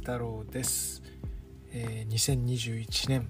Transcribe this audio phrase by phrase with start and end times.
[0.00, 1.02] 太郎です、
[1.72, 3.28] えー2021年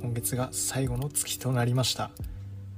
[0.00, 2.10] 今月が最後の月となりました。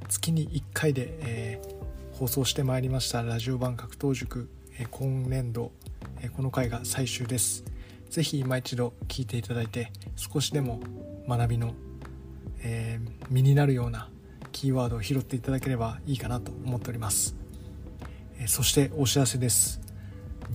[0.08, 1.78] 月に1回で、えー
[2.18, 3.22] 放送してまいりました。
[3.22, 5.70] ラジオ版格闘塾、えー今年度、
[6.20, 7.64] えーこの回が最終です。
[8.10, 10.80] ぜひ今一度聞いていただいて少しでも
[11.28, 11.74] 学びの、
[12.62, 14.08] えー身になるような
[14.50, 17.36] キーワードを拾っていただければいいかなと思っております、
[18.40, 19.80] えーそしてお知らせです。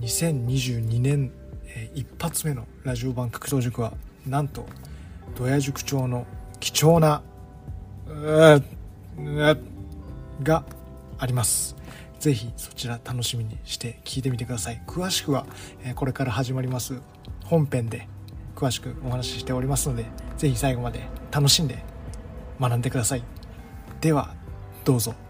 [0.00, 1.32] 2022年、
[1.74, 3.92] えー一発目のラジオ版格闘塾は
[4.26, 4.66] なんと
[5.36, 6.26] ドヤ塾長の
[6.60, 7.22] 貴重な
[10.42, 10.64] が
[11.18, 11.76] あります。
[12.18, 14.80] ぜひそちら楽しみにして聞いてみてください。
[14.86, 15.46] 詳しくは、
[15.84, 17.00] えこれから始まります
[17.44, 18.08] 本編で
[18.56, 20.06] 詳しくお話ししておりますので
[20.38, 21.84] ぜひ最後まで楽しんで
[22.60, 23.22] 学んでください。
[24.00, 24.34] では
[24.84, 25.23] どうぞ。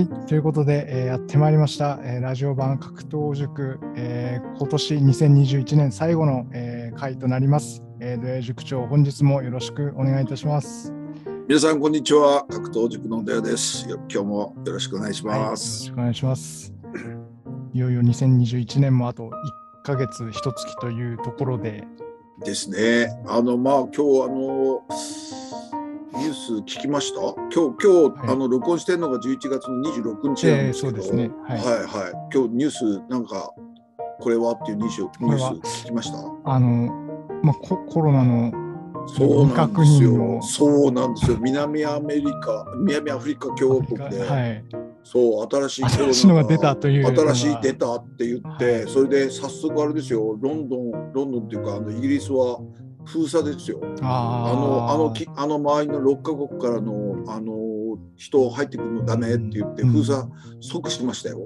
[0.00, 10.94] はいということで、えーやってまいりました、えーラジオ版格闘塾、えー今年2021年最後の、えー回となります、えー、土屋塾長本日もよろしくお願いいたします。
[11.46, 12.46] 皆さんこんにちは。
[12.48, 13.86] 格闘塾の出谷です。
[13.90, 16.72] よ今日もよろしくお願いしはい、よろます、しくお願いします。
[17.74, 19.30] いよいよ2021年もあと1
[19.84, 21.86] ヶ月1月というところで。
[22.42, 23.22] ですね。
[23.26, 24.82] あのまあ今日あの
[26.12, 27.20] ニュース聞きました？
[27.20, 28.28] 今日今日、はい。
[28.30, 31.30] あの録音してるのが11月の26日なんですけど、えーそうですね。
[31.46, 31.58] はい。
[31.58, 32.34] はいはい。
[32.34, 33.50] 今日ニュースなんか
[34.20, 34.52] これは？
[34.52, 36.18] っていうニュースニュース聞きました？
[36.44, 36.92] あの、
[37.42, 38.52] まあ、ココロナの
[39.06, 40.40] そうなんですよ。
[40.42, 41.38] そうなんですよ。
[41.40, 44.64] 南アメリカ南アフリカ共和国で、はい、
[45.02, 48.88] そう新しい新しいのが出たという新しい出たって言って、はい。
[48.88, 50.36] それで早速あれですよ。
[50.40, 52.60] ロンドンロンドンっていうかあのイギリスは
[53.04, 53.80] 封鎖ですよ。
[54.02, 57.54] ああのあのあの周りの6カ国からのあの
[58.16, 59.92] 人入ってくるのダメって言ってうん。
[59.92, 60.22] 封鎖
[60.60, 61.38] 即しましたよ。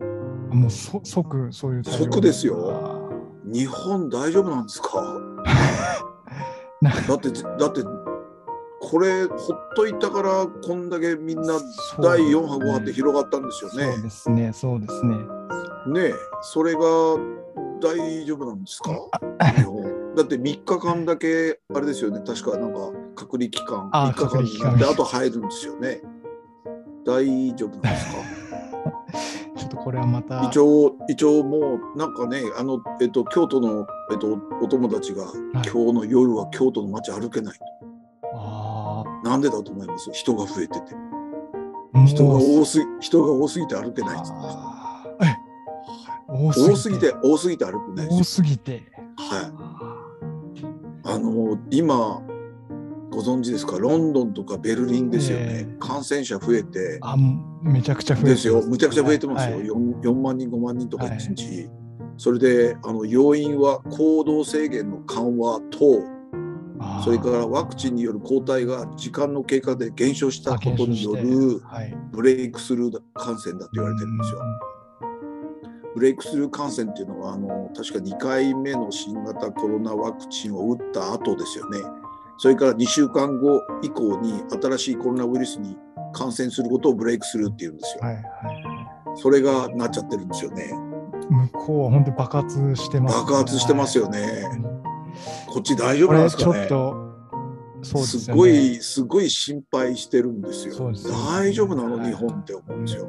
[0.50, 3.10] もうそ即そういう即ですよ。
[3.44, 5.18] 日本大丈夫なんですか？
[6.80, 7.82] な だってだって
[8.80, 9.36] これほっ
[9.76, 11.54] といたからこんだけみんな
[12.00, 14.52] 第4波5波って広がったんですよそうねですね。
[14.52, 15.16] そうですね。
[15.86, 16.14] ねえ。
[16.42, 16.80] それが
[17.80, 18.90] 大丈夫なんですか？
[19.56, 19.83] 日本
[20.16, 22.20] だって3日間だけあれですよね。
[22.24, 26.00] 確かなんか隔離期間あ3日間になってあと入るんですよね。
[27.04, 28.18] 大丈夫なんですか？
[29.58, 30.42] ちょっとこれはまた。
[30.44, 37.58] 一応一応もうなんかねあの、えっと、京都の、えっと、お友達が、今日の夜は京都の街歩けない
[38.34, 40.10] あなんでだと思います？
[40.12, 40.94] 人が増えてて。
[42.06, 44.18] 人が多すぎ人が多すぎて歩けない
[46.26, 48.82] 多多すぎて多すぎて歩けない多すぎて。
[49.16, 49.83] はい
[51.04, 52.22] あの今
[53.10, 53.78] ご存知ですか？
[53.78, 55.76] ロンドンとかベルリンですよね、ええ。
[55.78, 56.98] 感染者増えて。
[57.02, 57.16] あ
[57.62, 58.62] めちゃくちゃ増えてですよ。
[58.62, 59.66] むちゃくちゃ増えてますよ、はい。
[59.66, 61.18] 4, 4万人5万人とかはい。
[61.18, 61.70] 1日、
[62.16, 66.02] それであの要因は行動制限の緩和と
[66.80, 67.04] あー。
[67.04, 71.62] それからワクチンによる抗体が時間の経過で減少したことによある
[72.10, 74.40] ブレイクスルー感染だと言われてるんですよ。
[75.94, 81.78] ブレイクスルー感染っていうのはあの確か2回目の新型コロナワクチンを打った後ですよね。
[82.38, 85.76] それから2週間後以降に新しいコロナウイルスに
[86.12, 88.02] 感染することをブレイクスルーって言うんですよ。
[88.02, 88.24] はいはい
[89.16, 90.72] それがなっちゃってるんですよね。
[91.30, 94.20] 向こうは本当に爆発してます、爆発してますよね。
[94.20, 94.74] はい
[95.46, 96.68] こっち大丈夫なんですかね
[97.84, 100.90] すねごいすごい心配してるんですよ。
[100.90, 100.98] ね
[101.30, 101.98] 大丈夫なの？
[101.98, 103.06] はい日本って思うんですよ。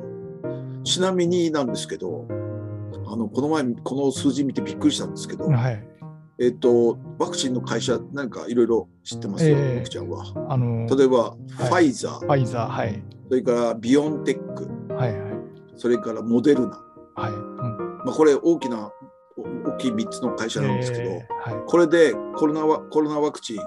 [0.83, 2.27] ちなみになんですけど、
[3.07, 5.87] あのこの前この数字見てびっくりしたんですけど、はい
[6.37, 10.25] えっとワクチンの会社何かいろいろ知ってますよ、ええ僕ちゃんは。
[10.49, 15.35] あの例えば、ファイザー、ファイザーはいそれからビオンテック、はいはい
[15.77, 16.81] それからモデルナ。
[17.15, 18.91] はい、うんまあこれ大きな
[19.37, 23.59] お大きい3つの会社なんですけど、えーはいこれでコロナワコロナワクチン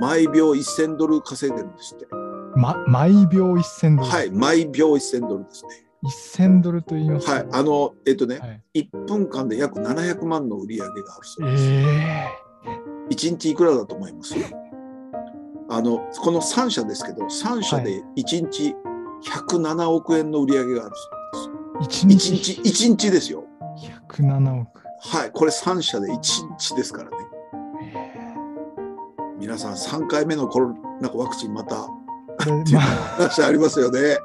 [0.00, 2.06] 毎秒1000ドル稼いでるんですって。
[2.56, 4.08] ま、毎秒1000ドル。
[4.08, 5.87] はい、毎秒1000ドルですね。
[6.04, 11.64] 1000ドルと言いますとはい、あの、えっとね、はい1分間で約700万の売り上げがあるそうえです。
[11.64, 12.28] え
[13.10, 14.34] 1日いくらだと思います？
[15.70, 18.74] あの、この3社ですけど、3社で1日
[19.48, 20.94] 107億円の売り上げがある
[21.34, 21.50] そ
[21.80, 22.32] う一です。
[22.32, 22.54] 1日？
[22.62, 23.44] 日、1日ですよ。
[24.08, 24.82] 107億。
[25.00, 26.18] はい、これ3社で1
[26.58, 27.16] 日ですからね。
[27.82, 28.34] え
[29.38, 31.94] 皆さん3回目のコロナワクチンまたーこ
[32.44, 34.18] れまあ、話ありますよね。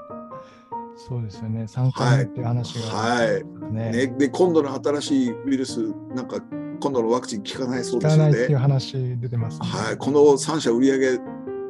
[1.07, 1.63] そうですよね。
[1.63, 3.43] 3回目っていう話が、はい。
[3.73, 3.91] ね。
[3.91, 5.79] ねで、今度の新しいウイルス、
[6.15, 6.41] なんか
[6.79, 8.55] 今度のワクチン効かないそう聞ですよかないっていうね。
[8.55, 9.67] 話出てます、ね。
[9.67, 11.25] はい、この3社売り上げ、ちょっ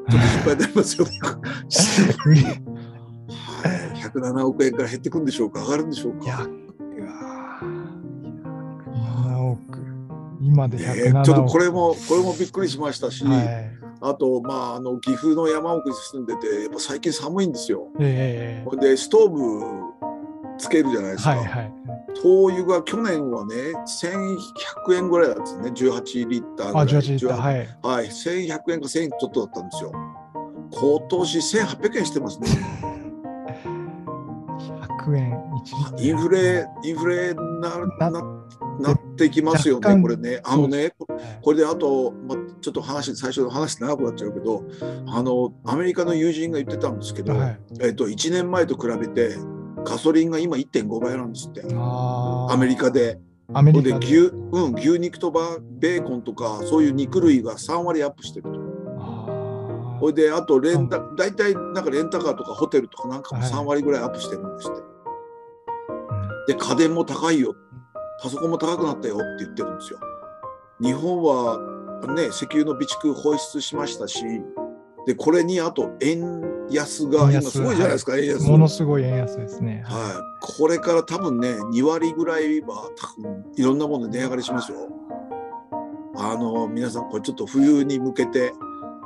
[0.05, 1.11] と 心配になりますよね。
[2.25, 2.45] 売り
[4.03, 5.63] 107億円から減ってくんでしょうか？
[5.63, 6.25] 上がるんでしょうか？
[6.25, 9.59] いや、うわー7億。
[10.41, 11.13] 今で107億。
[11.13, 13.82] ねちょっとこれもこれもびっくりしましたし、はい。
[14.03, 17.87] あとまああの岐阜の山奥に住んでてやっぱ最近寒いんですよ。
[17.99, 19.39] ええほんでストーブ
[20.57, 21.29] つけるじゃないですか。
[21.31, 21.73] はいはい。
[22.21, 23.55] 灯油が去年はね
[24.85, 26.87] 1100円ぐらいだったんですね18リッターぐらあ、い。
[26.87, 27.77] 18リッター、はい。
[27.81, 29.91] はい、1100円か1000円ちょっとだったんですよ。
[30.71, 32.47] 今年1800円してますね。
[35.05, 36.07] 100円、1リッター。
[36.07, 38.21] インフレ、インフレななな
[38.79, 40.41] なってきますよね、これね。
[40.43, 40.93] あのね、
[41.41, 44.63] これであと、ま、ちょっと話、最初の話長くなっちゃうけど、
[45.07, 47.59] あの、アメリカの友人が言ってたんですけど、はい。
[47.81, 49.37] えっと、1年前と比べて、
[49.83, 51.63] ガソリンが今1.5倍なんですって。
[51.69, 53.19] アメリカで。
[53.53, 54.05] アメリカで。
[54.05, 54.17] 牛,、
[54.51, 58.59] うん、牛肉とバベーコンとかそういう肉類が3割アップしてると。
[58.97, 64.79] あほいであとレンタ大体なんかレンタカーとかホテルとかなんかもはい3割ぐらいアップしてるんですって。
[64.79, 64.93] ーうん
[66.45, 67.55] で家電も高いよ
[68.23, 69.99] パソコンも高くなったよって言ってるんですよ。
[70.81, 71.59] 日本は
[72.15, 74.23] ね石油の備蓄放出しましたし
[75.05, 78.47] でこれにあと円安が今すごいじゃないですか、円安。
[78.47, 79.83] ものすごい円安ですね。
[79.85, 84.87] はい、これから多分ね2割ぐらいは多分いろんなもので値上がりしますよ。
[86.15, 88.53] あの皆さんこれちょっと冬に向けて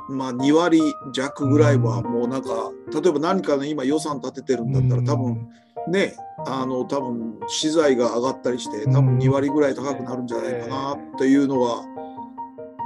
[0.08, 0.80] まあ2割
[1.12, 5.48] 弱ぐらいはもうなんか例えば何かの今予算立ててるんだったら多分
[5.88, 6.14] ね
[6.46, 11.82] あの多分資材が上がったりして多分2割ぐらい高くなるんじゃないかなっていうのが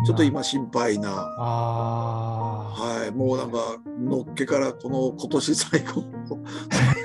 [0.05, 1.11] ちょっと今心配な。
[1.13, 3.59] はい、もうなんか
[4.01, 6.03] のっけからこの今年最後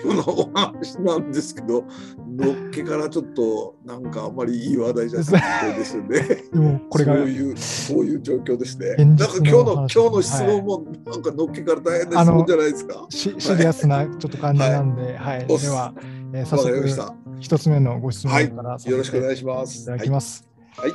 [0.06, 1.84] のお話なんですけど
[2.26, 6.20] のっけからちょっとなんかあんまりいい話題じゃなくてですよね。
[6.52, 8.88] でもこれがそういうそういう状況ですね。
[8.98, 13.06] 現なんか今日の今話日の質問もなんかのっけから大変な質問じゃないですか。
[13.10, 15.46] シシリアスなちょっと感じなんで、はい。
[15.50, 15.94] おっでは、
[16.34, 17.14] えー早速た。
[17.40, 19.86] 一つ目のご質問からさせてよろしくお願いしまいす。
[19.86, 20.48] ただきます。
[20.78, 20.92] はい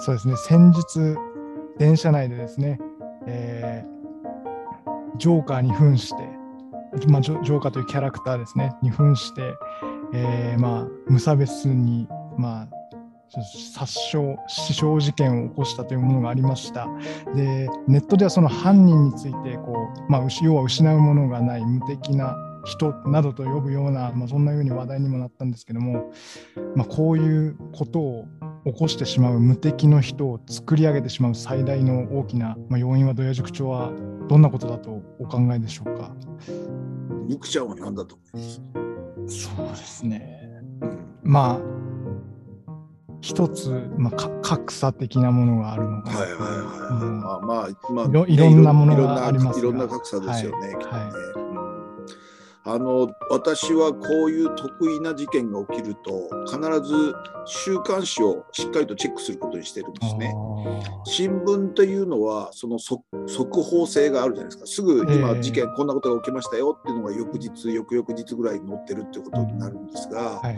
[0.00, 0.36] そうですね。
[0.36, 1.16] 先日
[1.78, 2.78] 電車内でですね、
[3.26, 3.98] えー
[5.18, 6.22] ジョーカーに扮して、
[7.08, 9.54] まあ、ジョジョーカーというキャラクターですね、に扮して、
[10.14, 12.68] えーまあ、無差別に、まあ、
[13.74, 16.86] 殺傷、死傷事件を起こしたというものがありました。
[17.34, 19.74] で、ネットではその犯人についてこ
[20.08, 22.36] う、まあ、要は失うものがない無敵な
[22.68, 26.12] 人などと呼ぶような、まあ、そんなように話題にもなったんですけども、
[26.76, 28.26] まあ、こういうことを
[28.64, 33.90] 起こしてしまう無敵の人を作り上げてしまう最大の大きな、まあ、要因は土屋塾長は
[34.28, 36.12] どんなことだとお考えでしょうか？
[37.26, 39.46] ミクちゃんは何だと思います？
[39.46, 40.62] そうですね。
[40.82, 41.60] うんまあ
[43.20, 47.02] 一つ、まあ、か格差的なものがあるのかなはいはいはいはい。
[47.02, 50.68] うんまあまあまあいろんなものがありますがいろんな格差ですよね。
[50.68, 51.47] はいねはいうん
[52.70, 57.14] あの私はこういう得意な事件が起きると必ず
[57.46, 60.34] 週刊誌をしっかりとチェックすることにしてるんですね。
[61.04, 64.66] 新聞というのはその速速報性があるじゃないですか。
[64.66, 70.56] すぐえ今え事件こんなことが起きましたよっていうのが翌日翌々日ぐらいに載ってるっていうことになるんですが、はい。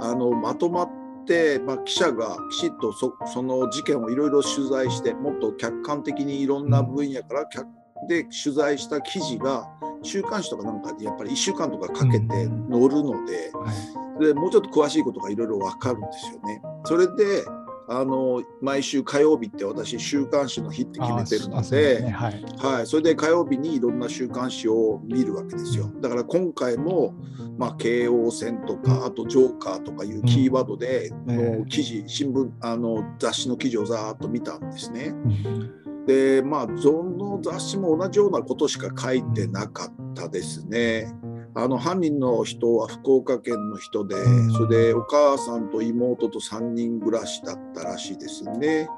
[0.00, 0.90] あのまとまっ
[1.26, 7.68] て、まあ、記者がきちっとそその事件をいろいろ取材してもっと客観的にいろんな分野から客
[8.08, 9.68] で取材した記事が
[10.02, 13.50] 週刊誌とかなんかでやっぱり1週間とかかけて載るので。
[13.52, 14.00] はい。
[14.20, 16.62] でもうちょっと詳しいことがいろいろ分かるんですよね。
[16.84, 17.44] それで
[17.88, 22.10] あの毎週火曜日って私週刊誌の日って決めてるのでね。
[22.10, 22.44] はい。
[22.58, 25.90] はい、それで火曜日にいろんな週刊誌を見るわけですよ。
[26.00, 27.14] だから今回も、
[27.58, 35.06] まあ、京王線とかあとジョーカーとかいうキーワードでうんええの記事新聞あの雑誌の記事をざーっと見たんですね。
[35.06, 41.12] うんでまあその雑誌も同じようなことしか書いてなかったですね。
[41.52, 44.52] あの犯人の人は福岡県の人で、うん。
[44.52, 48.88] それでお母さんと妹と3人暮らしだったらしいですね。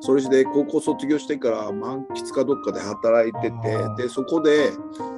[0.00, 4.70] それで高校卒業してから満喫かどっかで働いててでそこで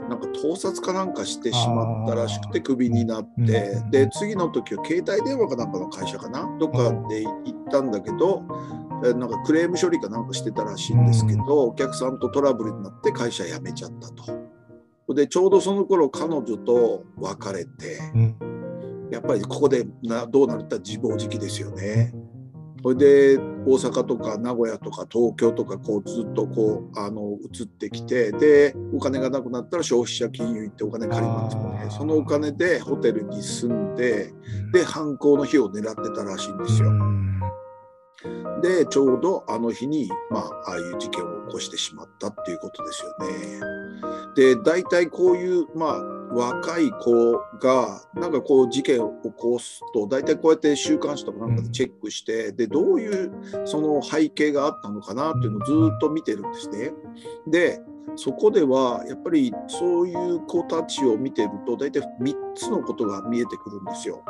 [0.08, 3.90] なんか盗撮かなんかしてしまったらしくてクビになってうん。
[3.90, 6.48] で次の時は携帯電話かなんかの会社かな？
[6.60, 15.14] どっかで行ったんだけどえなんかクレーム処理かなんかしてたらしいんですけど、お客さんとトラブルになって会社辞めちゃったと。
[15.14, 18.36] でちょうどその頃彼女と別れてうん。
[19.10, 22.12] やっぱりここでなどうなるって自暴自棄ですよね。
[22.82, 34.32] それで大阪とか名古屋とか東京とかこうずっとこうあの移ってきてでお金がなくなったら消費者金融行ってお金借りますのでそのお金でホテルに住んで
[34.72, 36.92] で犯行の日を狙ってたらしいんですよ。
[38.24, 43.60] うんでちょうどあの日に、まあ、ああいう事件を起こしてしまったっていうことですよね。
[44.34, 46.02] で大体こういう、まあ、
[46.34, 53.30] 若い子がなんかこう事件を起こすと大体こうやって週刊誌とかなんかでチェックして、でどういう
[53.64, 56.92] その背景があったのかなっていうのをずっと見てるんですね。
[57.46, 57.80] で
[58.16, 64.22] そこではやっぱりそういう子たちを見てると大体3つのことが見えてくるんですよ。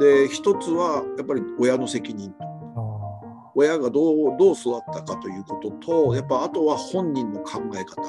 [0.00, 2.44] で1つはやっぱり親の責任あ
[3.58, 8.02] 親がどうどう育ったかということとやっぱあとは本人の考え方。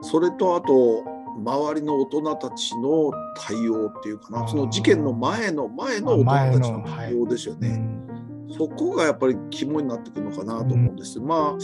[0.00, 1.04] それとあと
[1.36, 4.48] 周りの大人たちの対応っていうかな。
[4.48, 7.68] その事件の前の前の大人たちの対応ですよね。
[7.76, 8.48] ん。
[8.50, 11.20] そこがやっぱり肝になってくるのかなと思うんです。
[11.20, 11.58] まあ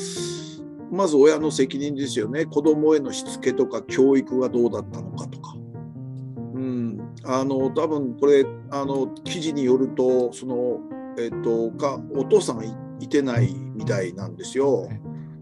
[0.93, 2.45] まず親の責任ですよね。
[2.45, 5.57] 子供へのしつけとか教育がどうだったのかとか。
[6.55, 10.79] うん、あの多分これあの記事によるとその、
[11.19, 14.89] えっとかお父さんがいいてないみたいなんですよ。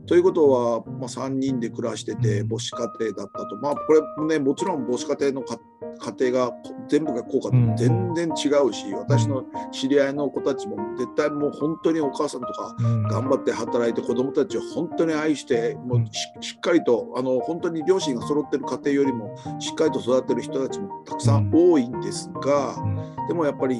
[0.07, 2.49] ということは、まあ、3人で暮らしててうん。
[2.49, 5.59] 母子家庭だったと、まあ、これねもちろん母子家庭のか
[6.19, 6.53] 家庭が
[6.89, 7.77] 全部がこうかとうん。
[7.77, 13.03] 全然違うし、私の知り合いの子たちも絶対もう本当にお母さんとかうん。
[13.05, 16.07] 頑張って働いて子供たちを本当に愛してもううん。
[16.07, 21.51] ししっかりとあの本当に両親が揃ってる家庭よりもしっかりと育てる人たちもたくさん。
[21.55, 23.27] 多いんですが、うん。
[23.29, 23.79] でもやっぱり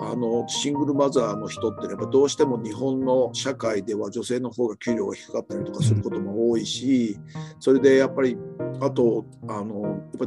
[0.00, 7.18] あのシングルマザーの人ってやっぱどうしても日本の社会では女性の方が給料が低かったりとかすることも多いし
[7.60, 8.36] それでやっぱり
[8.80, 10.26] あとあのやっぱ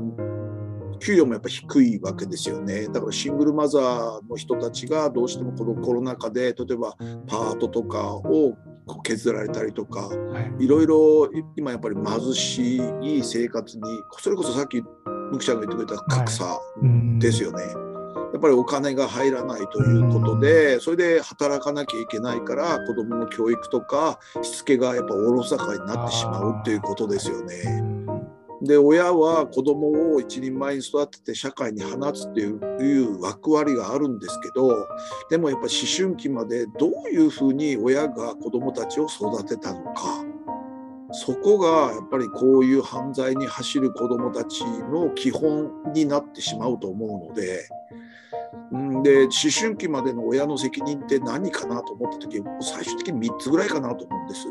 [1.00, 2.88] 給料もやっぱ低いわけですよね。
[2.88, 6.96] だからシングルマザーの人たちがどうしてもこのコロナ禍で例えば
[7.28, 8.56] パートとかを
[9.04, 10.66] 削られたりとかはい。
[10.66, 13.84] いろいろ今やっぱり貧しい生活に
[14.20, 14.82] それこそさっき
[15.32, 17.20] ムキちゃんが言ってくれた格差うん。
[17.20, 17.85] ですよね。
[18.36, 27.64] やっぱりお金が入らないということで、それで働かなきゃいけないから子どもの教育とかしつけがやっぱおろそかになってしまうっていうことですようね。
[27.80, 28.06] ん
[28.62, 34.86] で親は子どもを一人前に育てて社会に放つっていう役割があるんですけど
[35.30, 40.26] でもやっぱ思春期までどういうふうに親が子どもたちを育てたのか
[41.12, 47.70] そこがやっぱりこういう犯罪に走る子どもたちの基本になってしまうと思うので。
[48.72, 54.48] うんで思春期までの親の責任って何かなと思った時最終的に3つぐらいかなと思うんです。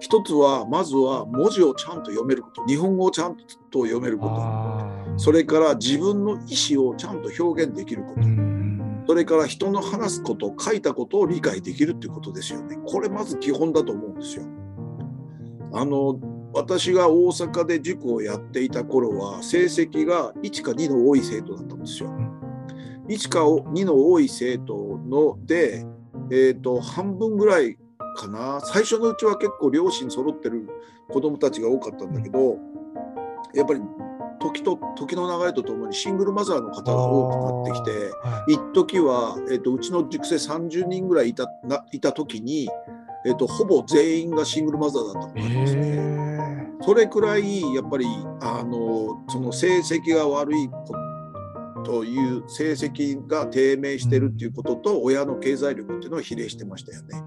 [0.00, 2.64] 一つはまずは文字をちゃんと読めること。
[2.66, 3.36] 日本語をちゃん
[3.70, 5.18] と読めること。
[5.18, 8.22] それから自分の意思をちゃんと表現できること。
[8.22, 9.04] うん。
[9.06, 12.78] それから人の話すこと書いたことを理解できるっていうことですよね。
[12.86, 14.44] これまず基本だと思うんですよ。
[15.72, 16.18] あの
[16.52, 22.10] 私が大阪で塾をやっていた頃は成績が1か2の多い生徒だったんですよ。
[23.10, 25.84] 1か2の多い生徒ので、
[26.30, 27.76] えー、と半分ぐらい
[28.16, 28.60] かな。
[28.60, 30.68] 最初のうちは結構両親揃ってる
[31.08, 32.56] 子どもたちが多かったんだけど
[33.54, 33.80] やっぱり
[34.40, 38.52] 時と時の流れとともにシングルマザーの方が多くなってきてはい。
[38.54, 42.68] 一時は、えー、とうちの塾生30人ぐらいいたないた時に、
[43.26, 45.66] えー、とほぼ全員がシングルマザーだった子えなんで。
[45.66, 45.82] すね。
[46.80, 46.84] ー。
[46.84, 48.06] それくらいやっぱり
[48.40, 50.94] あのその成績が悪いこ
[51.84, 57.22] という成績が低迷してるっていうことと親の経済力っていうのは比例してましたよね。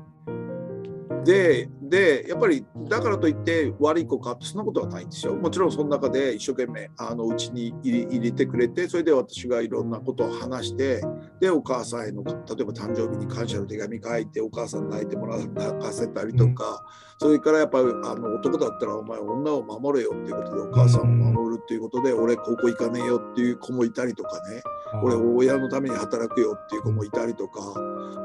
[1.26, 5.36] ででやっぱりだからといって悪い子かってそんなことはないんですよ。
[5.36, 11.04] もちろんその中で一生懸命あのうちに入れてくれてそれで私がいろんなことを話して
[11.40, 16.84] でお母さんへの例えば誕生日に感謝の手紙書いてお母さん泣いてもらう泣かせたりとか、
[17.20, 24.64] それからやっぱりあの男だったらお前女を守れよっていうことでお母さんを守るっていうことで、俺高校行かねえよっていう子もいたりとかね。
[25.04, 27.62] 俺親のために働くよっていう子もいたりとか。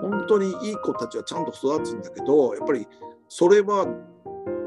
[0.00, 2.86] 本当にいい子たちはちゃんと育つんだけどやっぱり
[3.28, 3.86] それは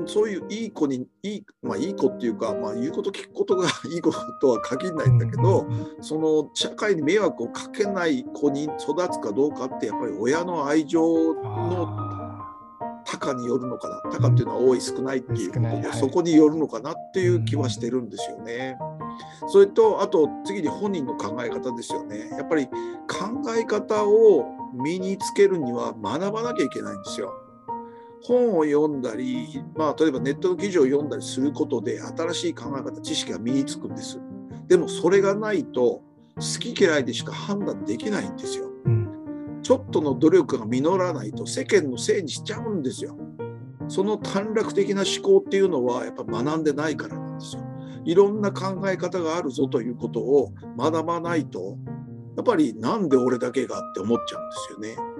[0.05, 12.21] そういういい子にいい,、まあ、いい子っていうか、まあ、言うこと聞くことが いい子とは限らないんだけど、うんうんその社会に迷惑をかけない子に育つかどうかってやっぱり親の愛情のあ
[13.05, 18.77] 高によるのかな高っていうのは多い少ないっていうことで、少ないはいそこによるのかなっていう気はしてるんですよね。
[19.47, 22.29] それとあと次に本人の考え方ですよね。
[22.31, 22.73] やっぱり考
[23.55, 27.33] え方を身につけるには学ばなきゃいけないんですよ。
[28.23, 34.19] 本を読んだり、まあ、例えばネットの記事を読んだりすることで新しい考え方知識が身につくんです。
[34.67, 36.01] でもそれがないと
[36.35, 38.65] 好き嫌いでしか判断できないんですよ。
[38.85, 43.15] ーうんちょっとの努力が実らないと世間のせいにしちゃうんですよ。
[43.87, 47.63] その短絡的な思考っていうのはやっぱ学んでないからなんですよ。
[48.03, 51.77] いろんな考え方があるぞということを学ばないと
[52.35, 54.49] やっぱりなんで俺だけがって思っちゃうん
[54.79, 55.10] ですよね。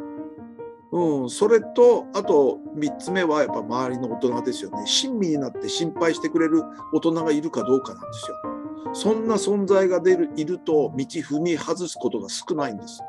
[0.91, 4.83] うん、それとあと3つ目はやっぱ周りの大人ですよね。
[4.86, 8.38] 親身になって心配してくれる大人がいるかどうかなんですよ。
[8.93, 13.01] そんな存在が出るいると道踏み外すことが少ないんです。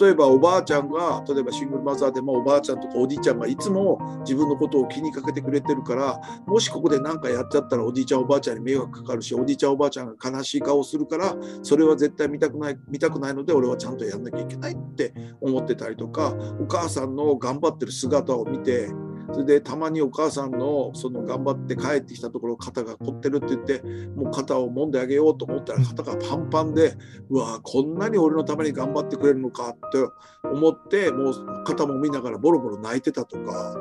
[0.00, 18.88] 例えばおばあちゃんが例えばシングルマザーでもおばあちゃんとかおじいちゃんがいつも自分のことを気にかけてくれてるからもしここで何かやっちゃったらおじいちゃんおばあちゃんに迷惑かかるしおじいちゃんおばあちゃんが悲しい顔をするからそれは絶対見たくない見たくないので俺はちゃんとやんなきゃいけないって思ってたりとかお母さんの頑張ってる姿を見て
[19.32, 23.82] それでたまにお母さんのその頑張って帰ってきたところ肩が凝ってるって言って
[24.14, 26.94] もう肩を揉んであげようと思ったら肩がパンパンで
[27.28, 29.98] うわこんなに俺のために頑張ってくれるのかって
[30.44, 33.76] 思ってもう肩も見ながらボロボロ泣いてたとか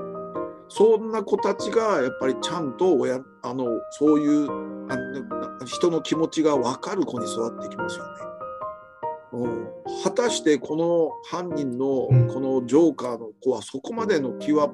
[0.68, 4.50] そんな子たちがやっぱりちゃんと親あのそういう
[4.90, 8.35] あの人の気持ちが分かる子に育っていきますよね。
[9.32, 9.68] うん、
[10.04, 14.70] 果たしてこの犯人のうんこのジョーカーの子はそこまでの気は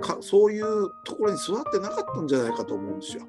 [0.00, 3.26] かそういうところに座ってなかったんじゃないかと思うんですよ。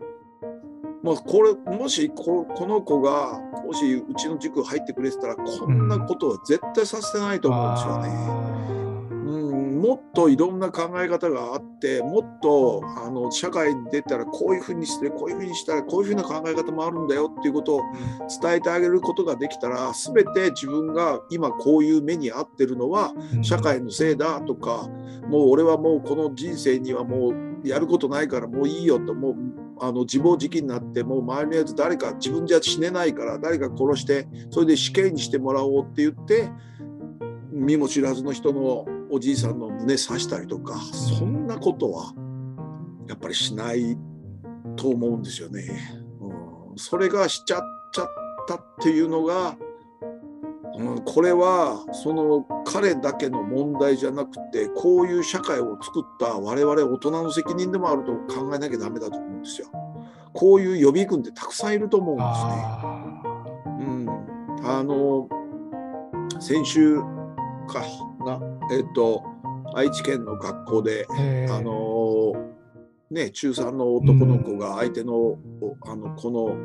[1.04, 7.98] もうこれもしここの子がもしうちの塾入ってくれてたらこんなことは絶対させてないと思うんですよ
[8.78, 8.83] ね。
[9.26, 17.82] うん、もっといろんな考え方があってもっとあの社会に出たらこういうふうにしてこういうふうにしたらこういうふうな考え方もあるんだよっていうことを
[18.42, 23.44] 伝えてあげることができたら全て自分が今こういう目に遭ってるのはうん。
[23.44, 24.90] 社会のせいだとか
[25.28, 29.36] もう俺はもうこの人生にはもうやることないからもういいよともう
[29.80, 36.50] あの自暴自棄になってもう周りのやつ誰か自分じゃ死ねないから誰か殺してそれで死刑にしてもらおうって言って
[37.52, 42.16] 見も知らずの人のおじいさんの胸刺したりとかそんなことは
[43.08, 43.96] やっぱりしない
[44.76, 45.64] と思うんですよね。
[46.20, 47.62] うん、それがしちゃっ
[47.94, 48.08] ちゃっ
[48.48, 49.56] たっていうのが、
[50.80, 59.68] うん、これはその彼だけの問題じゃなくてこういう社会を作った我々大人の責任でもあると考えなきゃダメだと思うんですよ。
[60.34, 62.32] こういう予備軍ってたくさんいると思うんですね。
[62.66, 63.44] あ
[63.80, 64.10] うん、
[64.66, 65.30] あの
[66.40, 67.00] 先週
[67.68, 67.84] か
[68.26, 68.40] な、
[68.72, 69.24] えっと、
[69.76, 71.06] 愛知県の学校で、
[71.50, 72.34] あの
[73.12, 75.40] ね、中3の男の子が相手の,お、
[75.86, 76.56] あの子の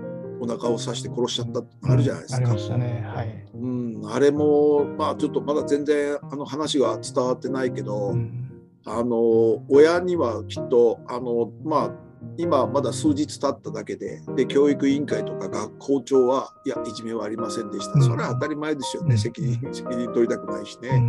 [0.41, 2.39] お腹を刺して殺しちゃったってあるじゃないですか。
[2.39, 2.59] ありま。
[2.59, 3.05] したね。
[3.07, 3.47] はい。
[3.55, 8.45] うん、あれも、まあ、ちょっとまだ全然あの話が伝わってないけど、うん。
[8.87, 11.95] あの親にはきっとあの、まあ、
[12.39, 18.03] 今まだ数日経っただけでで教育委員会とか学校長はいやいじめはありませんでした、うん。
[18.03, 19.19] それは当たり前ですよね、うん。
[19.19, 21.03] 責任責任取りたくないしね、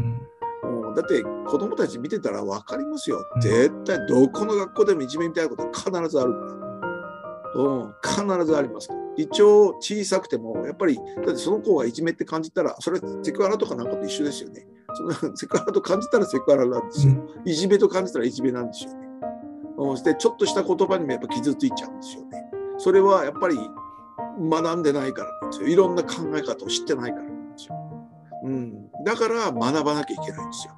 [0.64, 0.82] うん。
[0.90, 3.42] うんだって子供たち見てたら分かりますよ、うん。
[3.42, 8.90] 絶対どこの学校でもいじめみたいなことは必ずあるから、うん、必ずあります。
[9.18, 14.68] 一応小さくてもやっぱりだってその子がいじめって感じたらそれセクハラとかなんかと一緒ですよね。
[14.94, 17.14] その セクハラと感じたらセクハラなんですよ、
[17.46, 19.10] いじめと感じたらいじめなんですよね。
[19.78, 22.52] うん、してちょっとした言葉にもやっぱ傷ついちゃうんですよね。
[22.78, 23.58] それはやっぱり
[24.42, 25.68] 学んでないからなんですよ。
[25.70, 27.29] いろんな考え方を知ってないから。
[28.44, 30.76] うん、だから学ばなきゃいけないんですよ。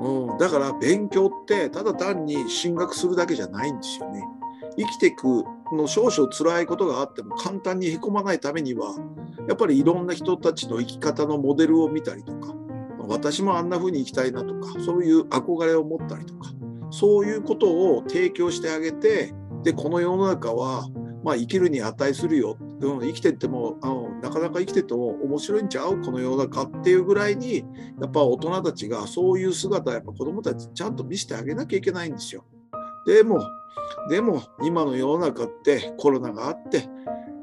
[0.00, 4.22] うん、だから勉強ってただ単に進学するだけじゃないんですよね。
[4.76, 8.96] 生きていくの少々辛いことがあっても簡単にへこまないためには
[9.48, 12.54] やっぱりいろんな人たちの生き方のモデルを見たりとか
[13.06, 16.50] 私もあんな風に生きたいなとかそういう憧れを持ったりとか
[16.90, 20.86] そういうことを提供してあげてでこの世の中は、
[21.24, 26.00] まあ、生きるに値するよ、うん、生きてってもあのなかなか生きてても面白いんちゃう？
[26.02, 27.64] この世の中っていうぐらいに
[28.00, 32.44] やっぱ大人たちがそういう姿やっぱ子どもたちちゃんと見せてあげなきゃいけないんですよ。
[33.06, 33.40] でも
[34.10, 36.88] でも今の世の中ってコロナがあって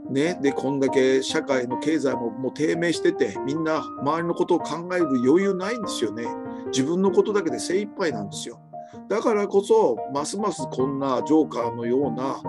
[0.10, 6.26] ね、でこんだけ社会の経済ももう低迷しててみんな周りのことを考える余裕ないんですよね。
[6.68, 8.60] 自分のことだけで精一杯なんですよ。
[9.08, 12.42] だからこそますますこんなジョーカーのような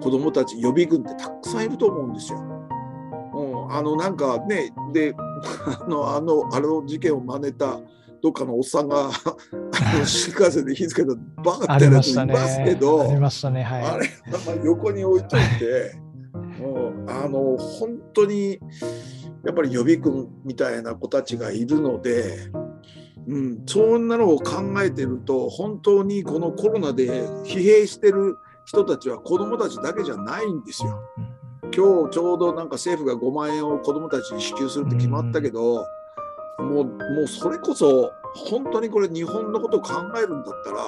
[0.00, 2.38] 子供たち予備軍ってたくさんいると思うんですよ。
[3.34, 5.14] うん、あのなんかねで
[5.66, 7.78] あのあのあの事件を真似た
[8.22, 12.00] どっかのおっさんがあの新幹線で火つけたバカあってや。
[12.00, 13.02] ついますけど。
[13.02, 13.62] ありましたね。
[13.62, 13.84] はい。
[13.84, 14.08] あれ
[14.64, 15.98] 横に置いといて、
[16.60, 18.58] もうあの本当に
[19.44, 22.50] やっぱり予備軍みたいな子たちがいるので、
[23.28, 27.06] うん、そんなのを考えてると本当にこのコロナで
[27.44, 31.00] 疲弊してる人たちは子どもたちだけじゃないんですよ。
[31.62, 35.86] 今日ちょうどなんか政府が5万円を子どもたちに支給するって決まったけど、
[36.58, 40.78] もうもうそれこそ本当にこれ日本のことを考えるんだったら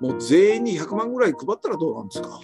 [0.00, 2.40] もう全員に100万ぐらい配ったらどうなんですか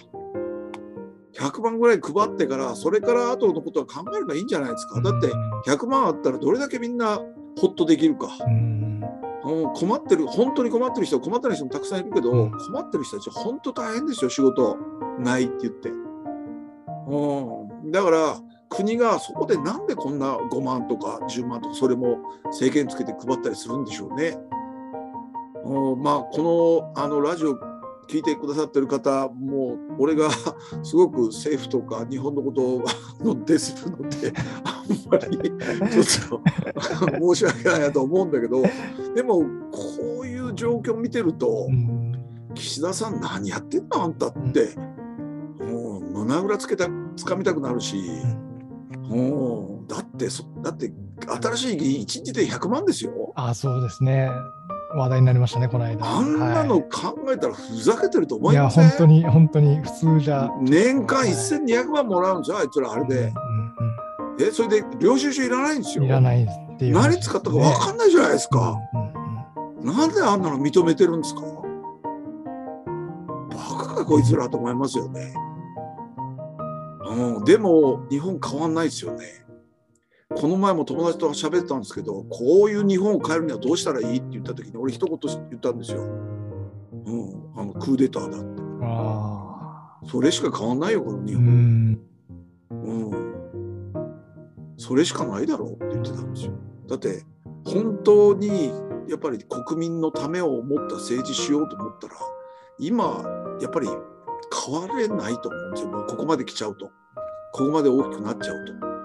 [1.33, 5.01] ？100万ぐらい配ってからそれから後のことは考えればいいんじゃないですか？
[5.01, 5.31] だって
[5.69, 7.17] 100万あったらどれだけみんな
[7.59, 8.27] ホッとできるか、
[9.43, 12.51] うんうん、困ってる本当に困ってる人困ってる人もたくさんいるけど、うん。
[12.51, 14.77] 困ってる人たちは本当大変ですよ仕事。
[15.19, 15.89] ないって言って、
[17.07, 22.19] うん、だから国がそこでなんでこんな5万とか10万とかそれも
[22.51, 24.37] 制限つけて配ったりするんでしょうね。
[25.65, 26.01] うん。
[26.01, 27.57] まあこのあのラジオ
[28.07, 30.29] 聞いてくださってる方もう俺が
[30.83, 32.83] すごく政府とか日本のことを
[33.23, 38.63] のでするのであんまりちょっと申し訳ないなと思うんだけど
[39.15, 39.39] でも
[39.71, 41.67] こういう状況を見てると、
[42.53, 44.69] 岸田さん何やってんのあんたって、
[45.59, 47.95] もう胸ぐらつけたつかみたくなるし、
[49.07, 50.91] もうだってそだって
[51.41, 53.33] 新しい議員1日で100万ですよ。
[53.35, 54.29] あそうですね
[54.95, 56.05] 話題になりましたね、この間。
[56.05, 60.49] あんなの考えたらふざけてると思いません、いや、本当に、本当に、普通じゃ。
[60.61, 63.15] 年間1200万もらうんですよ、あいつら、あれで。
[63.15, 63.27] うんうん
[64.37, 66.03] うん、え、それで領収書いらないんですよ？
[66.05, 66.47] いらないっ
[66.77, 68.77] ていう、ね、何使ったか分かんないじゃないですか。
[68.93, 71.41] うんうん、なんであんなの認めてるんですか？
[73.49, 75.33] バカか、こいつらと思いますよね。
[77.09, 79.25] うん、でも、日本変わんないですよね。
[80.35, 85.17] この前も友達と喋ってたんですけどこういう日本を変えるにはどうしたらいいって言った時に俺一言
[85.49, 86.01] 言ったんですよ。
[86.01, 88.61] うん、あのクーデターだって。
[88.83, 91.99] あそれしか変わんないよこの日本。
[92.69, 93.35] うん、
[94.77, 96.51] それしかないだろうって言ってたんですよ。
[96.87, 97.23] だって
[97.65, 98.71] 本当に
[99.07, 102.13] やっぱり国民のためを思った政治しようと思ったら
[102.79, 106.05] 今やっぱり変われないと思うんですよ。
[106.09, 106.91] ここまで来ちゃうと。
[107.53, 108.96] ここまで大きくなっちゃうと。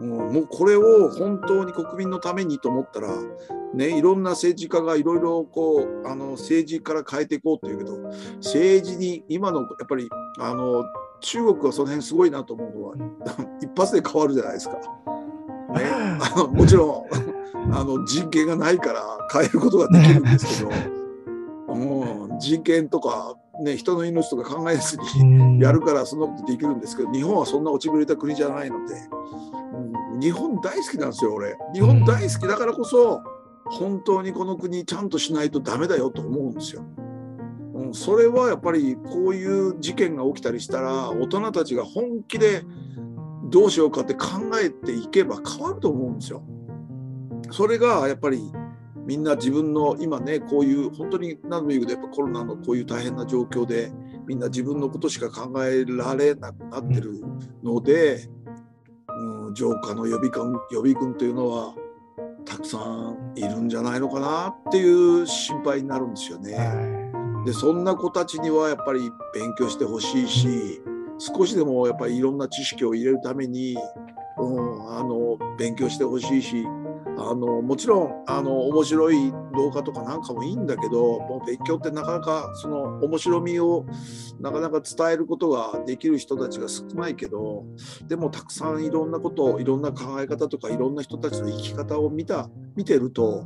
[0.00, 3.14] うん、もうこれを本当に国民のためにと思ったら、
[3.74, 7.98] ね、いろんな政治家がいろいろこうあの政治から変えていこうというけど
[8.36, 10.08] 政治に今のやっぱり
[10.38, 10.84] あの
[11.20, 12.94] 中国はその辺すごいなと思うのは
[13.62, 14.76] 一発で変わるじゃないですか。
[14.76, 14.82] ね、
[16.18, 17.06] あのもちろ
[17.66, 20.70] んあの人権がないから変えることができるんですけど、
[21.74, 28.94] うん、人権とか、ね、人の命とか考えずにやるからそんなことできるんですけど日本はそんな落ちぶれた国じゃないので。
[30.20, 33.22] 日本大好きなんですよ俺日本大好きだからこそ、
[33.64, 36.82] 本当にこの国ちゃんとしないとダメだよと思うんですよ。
[37.74, 42.62] うん、それはやっぱりこういう事件が起きたりしたら大人たちが本気で
[43.44, 44.28] どうしようかって考
[44.62, 46.42] えていけば変わると思うんですよ。
[47.52, 48.52] それがやっぱり
[49.06, 53.90] みんな自分の今ねこういう本当に何度も言うけどやっぱコロナのこういう大変な状況で
[54.26, 57.22] みんな自分のことしか考えられなくなってる
[57.62, 58.28] ので、
[59.54, 61.74] 浄化の予備軍予備軍というのは
[62.44, 66.56] たくさんいるんじゃないのかなっていう心配になるんですよね。
[67.44, 69.00] でそんな子たちにはやっぱり
[69.34, 70.82] 勉強してほしいし
[71.18, 73.76] 少しでもやっぱりいろんな知識を入れるために、
[74.38, 76.66] うん、あの勉強してほしいし
[77.22, 83.84] あのもちろんあの面白い動画とかなんかもいいんだけどもう勉強ってなかなかその面白みを
[84.40, 87.64] なかなか伝えることができる人たちが少ないけど
[88.08, 93.42] でもたくさんいろんなこといろんな考え方とかいろんな人たちの生き方を見た見てると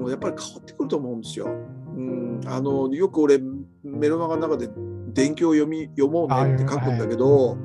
[0.00, 1.46] もうやっぱり変わってくると思うんですよ。
[1.46, 3.38] うん、あのよく俺
[3.82, 4.70] メロマガの中で
[5.12, 7.56] 電気を読み読もうねって書くんだけど、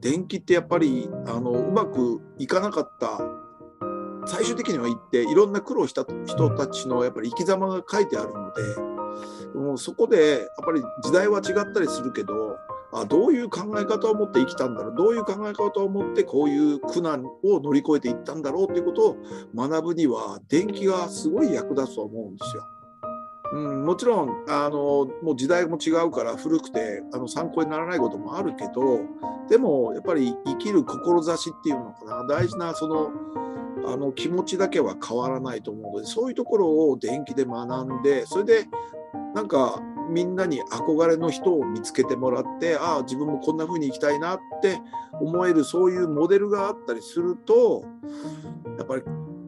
[0.00, 3.41] 電気ってやっぱりあのうまくいかなかった
[4.26, 12.56] 最終的には行っていろんな苦労した人たちのやっぱり生き様が書いてあるのでもうそこでやっぱり時代は違ったりするけど
[12.94, 19.16] あどういう考え方を持って生きたんだろうどういう考え方を持ってこういう苦難を乗り越えていったんだろうということを
[19.54, 22.66] 学ぶには電気がすごい役立つと思うんですよ。
[23.54, 29.00] うん、もちろんあのもう時代も違うから古くてあの参考にならないこともあるけど
[29.50, 33.10] でもやっぱり生きる志っていうのかな大事なその
[33.86, 38.66] あの気持ちだけは変わらないと思うのでそういうところを電気で学んでそれで
[39.34, 44.78] なんかみんなに憧れの人を見つけてもらってああ自分もこんな風に生きたいなって
[45.20, 47.84] 思えるそういうモデルがあったりすると
[48.78, 49.02] やっぱり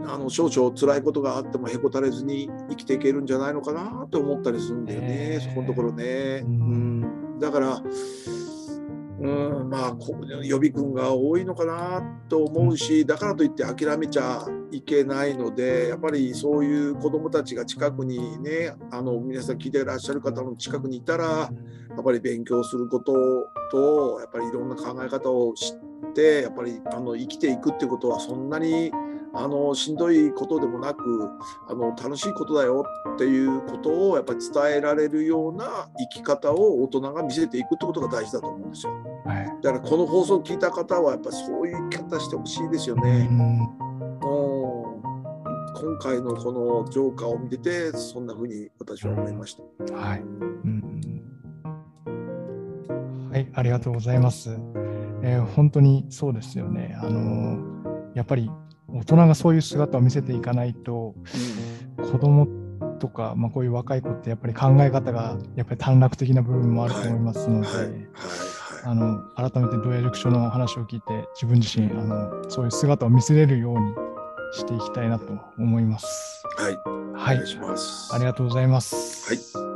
[0.06, 6.42] あの少々辛いことがあってもへこたれずに生きていけるんじゃないのかなって思ったりするんだよね、そこのところね。
[6.44, 7.82] うん、だから
[9.24, 9.70] うん。
[9.70, 9.96] まあ
[10.42, 21.50] 予備軍が多いのかなと思うしだからといって諦めちゃいけないのでやっぱりそういう子どもたちが近くにねあの皆さん聞いていらっしゃる方の近くにいたらや
[22.00, 23.14] っぱり勉強すること
[23.70, 28.92] とやっぱりいろんな考え方を知ってやっぱりあの生きていくってことはそんなに
[29.36, 31.28] あのしんどいことでもなく
[31.68, 38.92] あの楽しいことだよっていうことをやっぱり伝えられるような生き方を大人が見せていくってことが大事だと思うんですよ。
[39.24, 43.28] はい、だからこの放送を聞いた方はやっぱりそういう生き方してほしいですよね。
[43.30, 43.84] うん
[45.76, 49.94] 今回のこのジョーカーを見ててそんなふうに私は思いました。
[49.94, 50.90] はい、うん、
[53.30, 54.50] はい、ありがとうございます。
[55.22, 56.96] えー本当にそうですよね。
[57.00, 57.58] あの
[58.14, 58.50] やっぱり
[58.94, 61.14] 大人がそういう姿を見せていかないと、
[61.96, 62.46] 子供
[63.00, 67.68] とか、まあ、こういう若い子ってやっぱり考え方がやっぱり短絡的な部分もあると思いますので、
[68.84, 73.94] あの改めてドヤ塾長の話を聞いて自分自身あのそういう姿を見せれるように
[74.52, 76.42] していきたいなと思います。
[76.56, 76.76] はい、
[77.14, 78.14] はいお願いします。
[78.14, 79.28] ありがとうございます。
[79.28, 79.74] はい。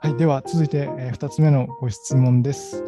[0.00, 2.84] はい、では続いて、え2つ目のご質問です。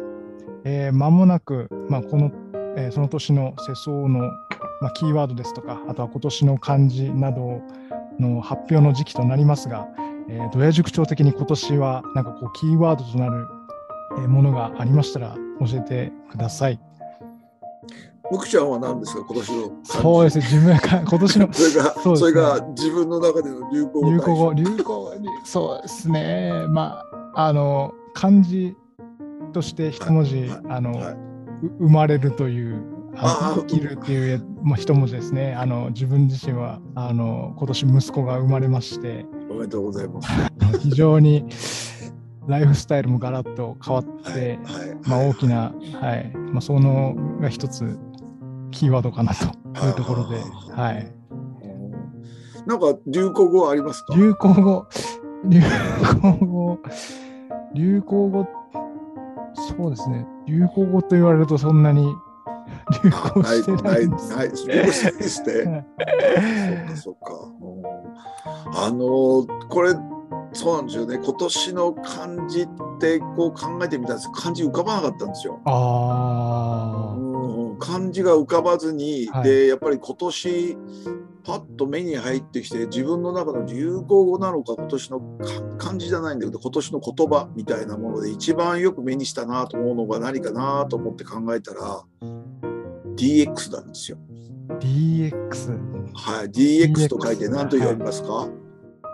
[0.63, 2.31] えー間もなく、まあ、この、
[2.79, 4.19] えーその年の世相の、
[4.81, 7.61] まあ、キーワードですとか、あとは今年の漢字など
[8.19, 9.87] の発表の時期となりますが、
[10.29, 13.47] えー、ドヤ塾長的に今年はなんかこうキーワードとなる、
[14.17, 16.79] えーものがありましたら教えてください。
[18.31, 19.25] むくちゃんは何ですか？
[19.27, 22.21] 今年のそうですね、自分が 今年の それがそ,、ね。
[22.27, 28.75] れが自分の中での流行語流行語、大流行語に、そうですね、まあ、あの、漢字
[29.53, 30.49] として一文字、はい。
[30.49, 30.59] はい。
[30.69, 31.13] あの、はい。
[31.13, 31.17] う
[31.61, 32.81] 生まれるという、
[33.15, 35.53] あ生きるっていうまあ一文字ですね。
[35.55, 40.29] あの、自分自身は、あの、今年息子が生まれまして、おめでとうございます。
[40.79, 41.45] 非常に
[42.47, 47.99] ライフスタイルもガラッと変わって、はいはいまあ、大きな、はい、まあ、そのが一つ
[48.71, 49.45] キーワードかなと
[49.85, 50.37] いうところで、
[50.75, 51.11] あはい。
[52.65, 54.15] なんか流行語はありますか？
[54.15, 54.85] 流行語、
[55.45, 56.79] 流行語、
[57.73, 58.47] 流行語、
[59.55, 62.05] そうですね、流行語と言われるとそんなに
[63.03, 64.35] 流行してなないいんです。
[64.35, 65.87] ない流行してないですね。
[66.95, 67.33] そっかそっか。
[67.61, 67.99] うん
[68.75, 69.93] あのこれ
[70.53, 71.19] そうなんですよね。
[71.23, 75.59] 今年の漢字ってこう考えてみたんです漢字浮かばなかったんですよ。
[75.65, 77.21] あう
[77.87, 79.43] ん漢字が浮かばずに、はい。
[79.43, 80.77] でやっぱり今年
[81.43, 92.03] パッと目に入ってきて自分の中の流行語なのか今年のか漢字じゃないんだけど今年の言葉みたいなもので一番よく目にしたなと思うのが何かなと思って考えたら
[93.15, 94.17] DX なんですよ。
[94.69, 98.47] あ、DX、はい、DX と書いて何と読みますか、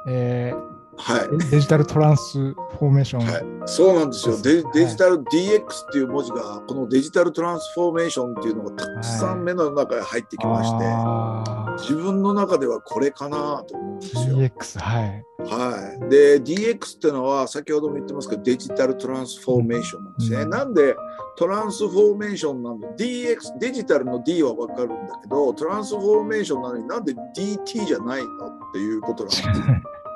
[0.10, 0.54] え
[0.98, 3.26] はいーデジタルトランスフォーメーション。
[3.26, 14.38] はい、そうなんですよデジタル DX っていう文字がこのデジタルトランスフォーメーションっていうのがたくさん目の中へ入ってきまして、あ自分の中ではこれかなと思うんですーよ。
[14.38, 15.26] DX、はい。
[15.48, 20.38] はい、で DX っていうのは先ほども言ってますけどデジタルトランスフォーメーションなんですね。
[20.42, 20.96] うんなんで
[21.38, 29.48] トランスフォーメーションなんで DX デジタルの D は分かるんだけどトランスフォーメーションなのになんで DT じゃないのっていうことなんですよ。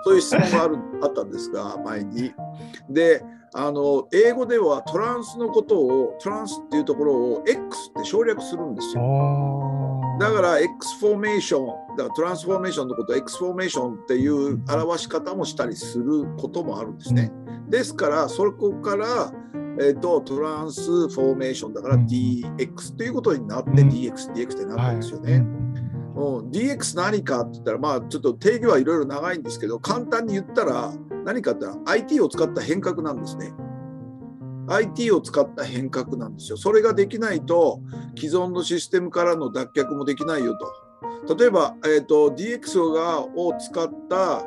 [0.04, 2.34] そういう質問があるあったんですが前に。
[2.90, 7.60] であの英語ではトランスのことをトランスっていうところを X
[8.00, 9.02] って省略するんですよ。
[9.02, 9.60] あ
[10.20, 17.32] だから X フォーメーション、だからトランスフォーメーションのことを X フォーメーションっていう表し方もしたりすることもあるんですね。
[17.70, 19.32] ですから、そこから、
[19.80, 25.46] えー、とトランスフォーメーションだからうん DX ということになって、うん DX、DX ってなったはいんですよね。
[26.20, 33.54] うん、DX 何かって言ったら、まあちょっと定義はいろいろ長いんですけど、簡単に言ったら何かって言ったら IT を使った変革なんですね。
[34.68, 36.58] IT を使った変革なんですよ。
[36.58, 37.82] それができないと
[38.18, 40.58] 既存のシステムからの脱却もできないよ
[41.26, 41.36] と。
[41.36, 44.44] 例えば、えー、と DX がを使った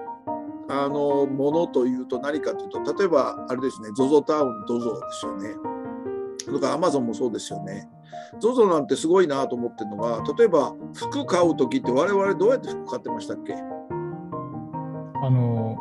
[0.69, 5.55] あのものというと何かというと例えばあれですね ZOZO タウン ZOZO ですよね。
[6.47, 7.89] とか Amazon もそうですよね。
[8.41, 15.77] ZOZO なんてすごいなと思ってるのが例えば服買う時って我々どうやって服買ってましたっけ、あの、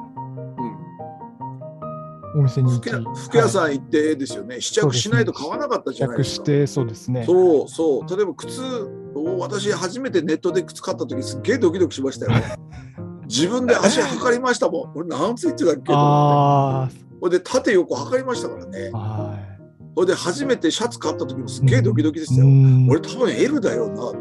[2.34, 6.36] うん、お店に服屋さん行ってですよね、試着しないと買わなかったじゃないですか。
[6.36, 7.26] 試着して、そうですね。
[7.26, 8.62] そうそう例えば靴
[9.16, 12.56] を私初めてネットで靴買った時すっげえドキドキしましたよね。
[13.28, 14.94] 自分で足測りましたもん。
[14.94, 17.12] これ何センチだっけあって。
[17.22, 18.98] これで縦横測りましたからねあ、。
[18.98, 19.40] は
[19.96, 22.28] これで初めてシャツ買った時もすっげえドキドキでい。
[22.28, 22.48] したよ。
[22.48, 24.20] うん俺多分 L だよなとか。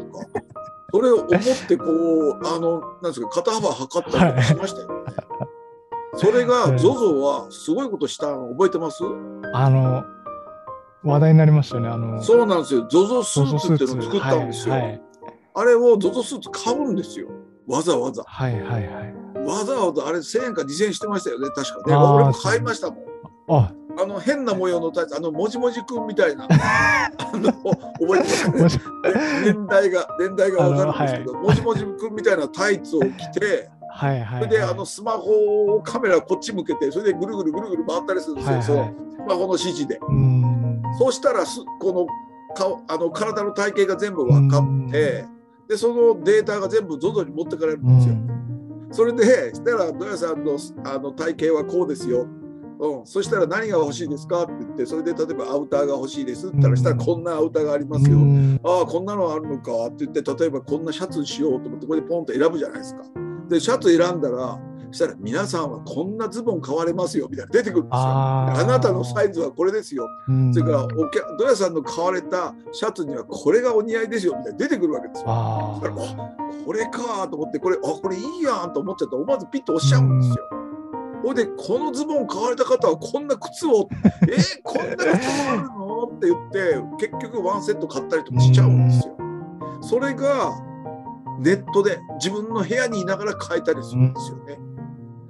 [0.93, 1.29] それを思っ
[1.67, 5.13] てこうあのなんですか肩幅測ったりとかしましたよね。
[6.15, 9.01] それがはい ZOZO はすごいことしたの覚えてます？
[9.53, 10.03] あの、
[11.03, 11.87] 話題になりましたよね。
[11.87, 12.85] あの、そうなんですよ。
[12.91, 14.73] ZOZO スーツっていうのを作ったんですよ。
[14.73, 15.01] はいはい
[15.53, 17.27] あれを ZOZO スーツ買うんですよ。
[17.67, 18.23] わざわざ。
[18.25, 19.13] はいはいはい。
[19.45, 21.95] わざわざあれ1000円か2000円してましたよね、確かね。
[21.95, 22.99] 俺も買いましたもん。
[23.49, 26.47] あ、あの変な模様のタイツ、あのもじもじくんみたいな。
[26.51, 28.73] あの覚えて
[29.45, 34.43] 年代が、年代がわかるんですけど、もじもじくんみたいなタイツを着て、はいはいはい。
[34.43, 39.99] それであのスマホをカメラこっち向けて、それでぐるぐるぐるぐる回ったりするんですよ、はいはいスマホの指示で。
[40.97, 42.07] そうしたらす、この
[42.55, 45.25] 顔あの体の体型が全部分かって、
[45.67, 48.15] でそのデータが全部 ZOZO に持ってかれるうんですよ。
[48.15, 48.89] ん。
[48.91, 52.27] それで、したら、ドヤさんのあの体型はこうですよ。
[52.81, 54.41] うん、そしたら何が欲しいですか？
[54.41, 63.03] って言ってそれで例えばアウターが欲しいですって言ったらしたらこんなアウターがありますよ、うんああこんなのあるのかって言って例えばこんなシャツにしようと思ってこれでポンと選ぶじゃないですか。
[63.49, 67.99] でシャツ選んだらそしたら皆さんはこんなズボン買われますよみたいなの出てくるんですよ。
[68.01, 70.07] あなたのサイズはこれですよ。
[70.27, 75.25] うんそれからお客ドヤさんの買われたシャツにはこれがお似合いですよみたいな出てくるわけですよ。
[75.27, 75.79] あ
[76.65, 80.49] これかと思ってこれあこれいいやんと思っちゃって思わずピッと押しちゃうんですよ。
[81.23, 83.87] ほいでこのズボン買われた方はこんな靴を
[84.27, 85.13] 「えーこんな靴も
[85.51, 89.15] あるの?」って言って結局ワンセット買ったりとかしちゃうんですよ。
[89.81, 90.51] それが
[91.39, 94.59] ネットで自分の部屋にいながら買えたりするんですよね。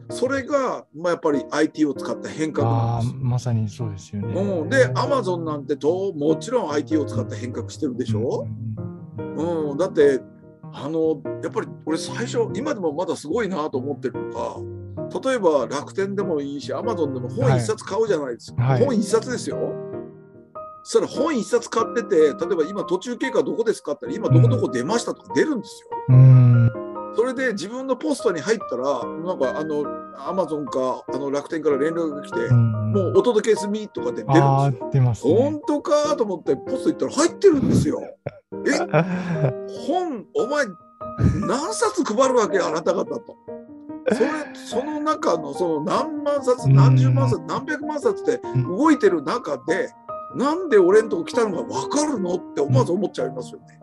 [0.10, 3.13] それが、まあ、やっぱり IT を使った変革なんあです。
[3.13, 4.41] ーまさにそうですよね。
[4.41, 8.45] うん、で、アマゾンなんてともちろん IT を使って変革してるでしょ、
[9.17, 10.19] うんだって
[10.73, 14.56] あのやっぱり俺最初今でもまだすごいなと思ってるのが
[15.23, 19.73] 例えば楽天でもいいしアマゾンでも本一冊買うじゃないですか、はい本一冊ですよ。
[20.84, 25.89] そしたら本一冊買ってて例えば今途中経過どこですかって今どこどこ出ましたとか出るんですよ。
[26.10, 26.71] うん
[27.13, 29.86] それで自分のポストに入ったらなんかあの
[30.17, 35.13] アマゾンかあの楽天から連絡が来て、うんもうお届け済みとかで出るんですよ。
[35.15, 35.36] すね。
[35.36, 38.01] 本当かと思ってポスト行ったら入ってるんですよ。
[38.67, 38.80] え？
[39.88, 40.65] 本お前
[41.47, 43.38] 何冊配るわけあなた方と。
[44.13, 49.89] それその中のその何万冊うん何十万冊何百万冊ってうん動いてる中で
[50.36, 53.80] なんで俺んとこ来たのが分かるのって思わず思っちゃいますよね。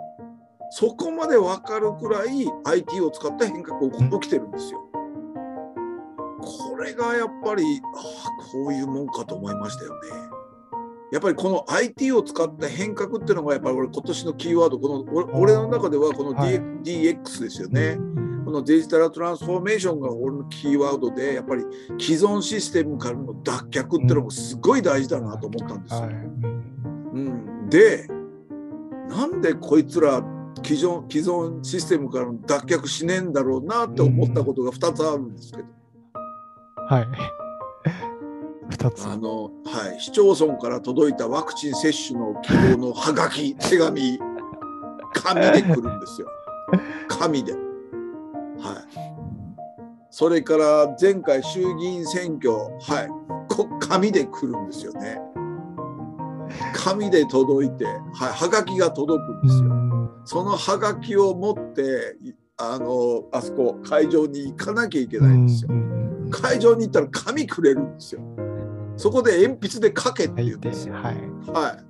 [0.71, 4.81] そこまで分かるくらい IT を使った変革が起きてるんですよ。
[6.41, 7.65] これがやっぱり
[7.97, 10.09] ああこういうもんかと思いましたよね。
[11.11, 17.99] やっぱりこの IT を使った変革っていうのがやっぱり俺今年のキーワードこの俺俺の中ではこの、DX ですよね。
[18.49, 21.65] このデジタルトランスフォーメーションが俺のキーワードでやっぱり
[22.01, 26.01] 既存システムからの脱却っていうのもすごい大事だなと思ったんですよ。
[26.01, 28.07] はいうん、で
[29.11, 30.25] なんでこいつら
[30.65, 35.65] 既存既存システムからの脱却しねえんだろうなって思ったことが2つあるんですけど、
[36.89, 37.07] はい。
[38.71, 39.07] 二つ。
[39.07, 44.19] あの、はい、市町村から届いたワクチン接種の希望のハガキ手紙
[45.13, 46.29] 紙で来るんですよ
[47.09, 47.68] 紙で。
[48.61, 53.09] はい、それから前回衆議院選挙、はい、
[53.49, 55.19] こ紙で来るんですよね。
[56.75, 59.89] 紙で届いて、はい、はがきが届くんですよ。
[60.25, 65.71] そのハガキを持っていあのあそこ会場に行かなきゃいけないんですよ。
[66.31, 68.21] 会場に行ったら紙くれるんですよ。
[68.97, 70.95] そこで鉛筆で書けって言うんですよ。
[70.95, 71.15] はい。
[71.53, 71.88] はい。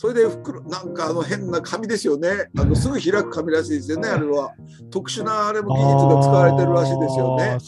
[0.00, 2.48] それで袋なんかあの変な紙ですよね。
[2.56, 4.08] あのすぐ開く紙らしいですよね。
[4.08, 4.54] あれは
[4.90, 7.58] 特殊なあれも技術が使われてるらしいですよね。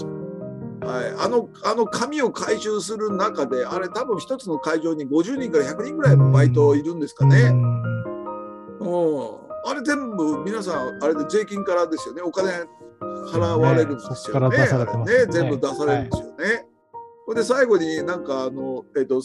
[0.81, 1.27] はい。
[1.27, 7.39] あのあの紙を回収する中であれ多分一つの会場に50人から100人ぐらいバイトいるんですかね。
[7.39, 7.73] うん。
[9.67, 12.23] あれ全部皆さんあれで税金からですよね。
[12.23, 12.49] お金
[13.31, 14.57] 払われるんですよね。
[14.57, 14.65] ね
[15.05, 16.72] ね全部出されるんですよね。
[17.33, 19.23] ほんで最後になんかあの、えっと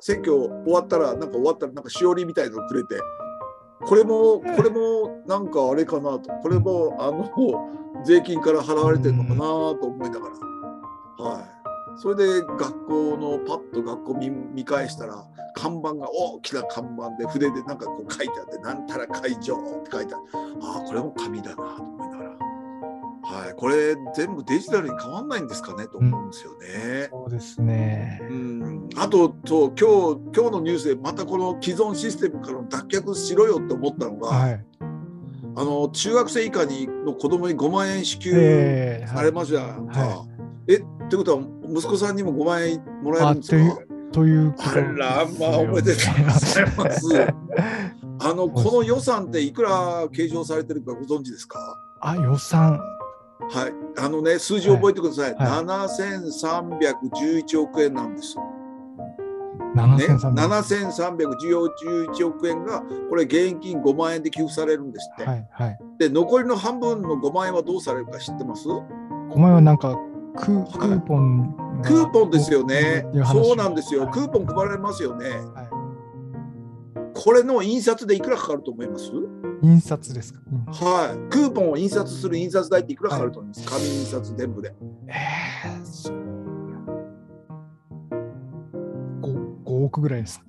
[0.00, 3.00] 選挙終わったらなんか終わったらなんかしおりみたいのをくれて
[3.80, 6.30] これもこれもなんかあれかなと。
[6.40, 7.28] これもあの
[8.06, 10.28] 税金から払われてるのかなと思いなが
[11.18, 15.24] ら、はい、それで学校のパッと学校見見返したら
[15.56, 20.22] 看板が大きな看板で筆でなんかこう書いてあって「なんたら会場」って書いてある
[20.62, 22.17] ああこれも紙だなと思いながら。
[23.30, 27.08] はい、これ全部デジタルに変わんないんですかねと思うんですよね。
[27.10, 28.20] そうですね。
[28.22, 34.64] うん、あとそう今日今日のニュースでまたこの既存システムからの脱却しろよって思ったのが、はい。
[35.56, 40.00] あの中学生以下にの子供に5万円支給えーされますじゃんか。
[40.00, 40.26] は
[40.68, 43.80] えってことは息子さんにも5万円もらえるんですか？
[43.82, 47.14] あということあらまあおめでとうございます。
[48.20, 51.58] あ のこの予算っていくら計上されてるかご存知ですか？
[52.00, 52.80] あ、予算。
[53.40, 55.34] はい、あのね数字を覚えてください。
[55.34, 58.36] はい7311億円なんです。
[58.36, 58.42] ね、
[59.74, 65.24] 7300 7311億円がこれ現金5万円で給付されるんですって。
[65.24, 65.78] はいはい。
[65.98, 68.68] で残りの半分の5万円はどうされるか知ってます？
[68.68, 69.96] お前はなんか
[70.36, 74.02] クーポンがクーポンですよねそうなんですよ。
[74.04, 75.28] はいクーポン配られますよね。
[75.28, 75.68] はい
[77.14, 79.10] これの印刷でいくらかかると思います？
[79.62, 80.40] 印刷ですか？
[80.50, 81.30] うんはい。
[81.30, 84.74] クーポンを印刷する印刷代っていくらかかると思います、紙印刷全部で。
[85.08, 86.18] えー、そう。
[89.22, 90.44] 5, 5億ぐらいですか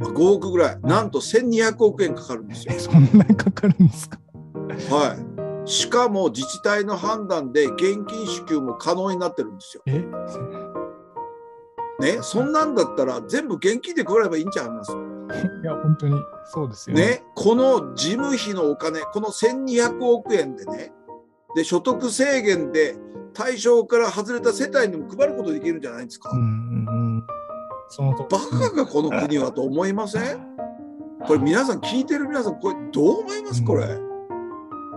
[0.00, 0.80] ？5億ぐらい。
[0.82, 2.78] なんと1200億円かかるんですよえ、。
[2.78, 4.18] そんなにかかるんですか？
[4.90, 5.16] は
[5.64, 5.68] い。
[5.70, 9.82] しかも自治体の判断で現金支給も可能になってるんですよ。
[9.86, 10.04] え
[12.00, 14.92] ね、そんなんだったら全部現金で配ればいいんちゃいます？
[15.62, 16.14] いや、本当に。
[16.44, 17.02] そうですよね。
[17.06, 20.92] ね、この事務費のお金、この1200億円でね、
[21.54, 22.96] で所得制限で
[23.34, 26.30] 対象から外れた世帯にも配ることできるんじゃないですか。
[26.30, 26.44] うんうん
[27.16, 27.26] うん。
[27.90, 30.46] そのとバカがこの国はと思いません？
[31.26, 33.64] これ皆さん聞いてる皆さんこれどう思います？
[33.64, 33.86] これ、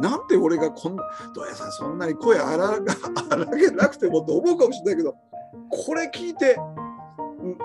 [0.01, 1.03] なんで俺がこんな
[1.33, 2.81] どうやさんそんなに声荒が
[3.29, 5.15] 荒げなくてもと思うかもしれないけど
[5.69, 6.57] これ聞いて
[7.41, 7.57] うん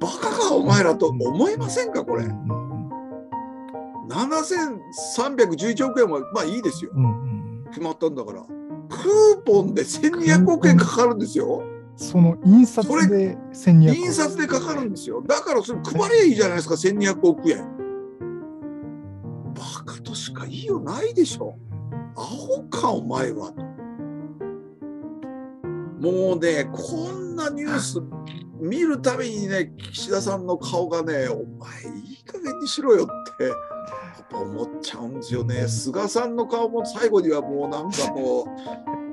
[0.00, 2.24] バカかお前らと思いませんかこれ。
[2.24, 2.70] うんうん
[4.10, 6.90] 7311億円はまあいいですよ。
[7.68, 8.42] 決まったんだから。
[8.42, 11.62] クーポンで1200億円かかるんですよ。
[11.96, 15.22] その印刷で1200印刷でかかるんですよ。
[15.22, 17.58] だからそれ配りゃいいじゃないですか1200億円。
[19.54, 21.56] バカとしか言いようないでしょ。
[22.16, 23.52] アホかお前は。
[23.52, 23.62] と
[26.00, 28.00] もうねこんなニュース
[28.60, 33.56] 見るたびにね岸田さんの顔がねお前いい加減にしろよってやっ
[34.30, 38.44] ぱ思っちゃうんですよね菅さんの顔も最後にはもうなんかも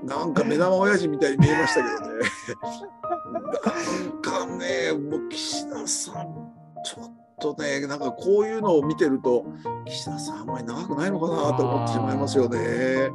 [0.04, 2.30] うなんか目玉親父みたいに見えましたけどね
[3.34, 3.39] な
[4.18, 9.45] んかねもう岸田さんちょっとねなんかこういうのを見てると
[9.86, 13.10] 岸田さんあんまり長くないのかなと思ってしまいますよね。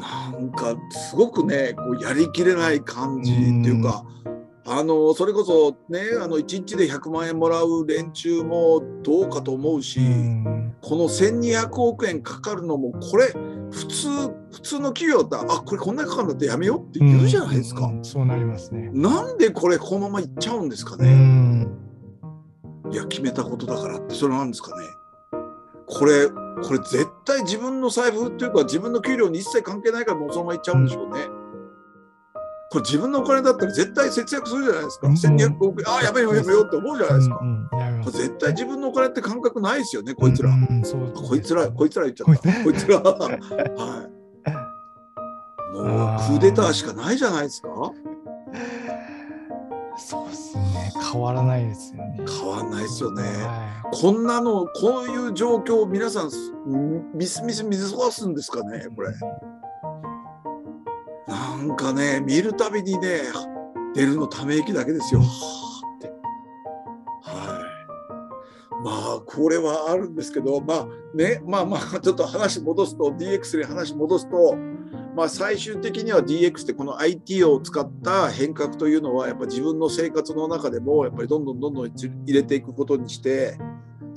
[0.00, 4.04] なんかすごくねこうやりきれない感じっていうか、
[4.70, 13.26] あのそれこそねあの1日で100万円もらう連中もどうかと思うし、うんこの1200億円かかるのもこれ
[13.72, 14.08] 普通
[14.52, 17.92] 普通の企業だったらあこれこんなにかかるんだってやめようって言うじゃないですか。
[18.02, 18.88] そうなりますね。
[18.92, 21.12] なんでこれこのままいっちゃうんですかうね。
[21.12, 21.68] ん
[22.92, 24.86] いや決めたことだからってそれなんですかね。
[25.86, 31.26] これこれ絶対自分の財布っていうか自分の給料に一切関係ないからもうそのままいっちゃうんでしょうね。
[32.70, 35.06] これ自分のお金だったら絶対節約するじゃないですか。
[35.06, 37.38] うん1200億円ああやめようやめようって思うじゃないですか。
[37.40, 37.68] うんうん
[38.04, 40.50] これ絶対自分のお金って感覚ないですよねこいつら。
[40.50, 40.82] うんうん
[41.14, 42.64] こいつらこいつら言っちゃった。
[42.64, 44.18] こいつら はい。
[45.72, 47.68] もうクあーーデターしかないじゃないですか。
[49.96, 50.92] そうですね。
[51.12, 52.24] 変わらないですよね。
[52.40, 53.22] 変わんないですよね。
[53.22, 56.30] はこんなのこういう状況を皆さん
[57.14, 59.08] ミスミス見過ごすんですかねいこれ。
[61.28, 63.20] なんかね見るたびにね
[63.94, 65.20] 出るのため息だけですよ。
[65.20, 66.08] って。
[67.22, 68.82] はい。
[68.82, 74.56] まあこれはあるんですけどまあねまあまあちょっと話戻すと DX に話戻すと。
[75.16, 83.58] まあ、最終的には DX ってこの IT を使った変革というのはやっぱ自分の生活の中でもやっぱりどんどんどんどん入れていくことにして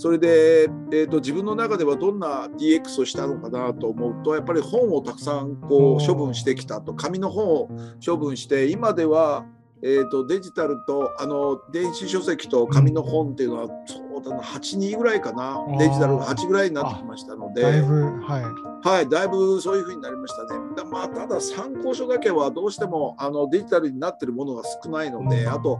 [0.01, 7.69] それで、えー、と自分の中ではどんな DX をしたのかなと思うとやっぱり本をたくさんこう処分してきたと紙の本を
[8.03, 9.45] 処分して今では、
[9.83, 17.61] えー、とデジタルとあの電子書籍と紙の本っていうのはそうだな8人ぐらいかなデジタルが8ぐらいになってきましたので。
[17.61, 18.39] だいぶ、は
[18.83, 18.87] い。
[18.87, 20.49] はい、だいぶそういうふうになりましたね。
[20.75, 25.79] だまあ、ただ参考書だけはどうしてもあのデジタルになってるものが少ないので、うんあと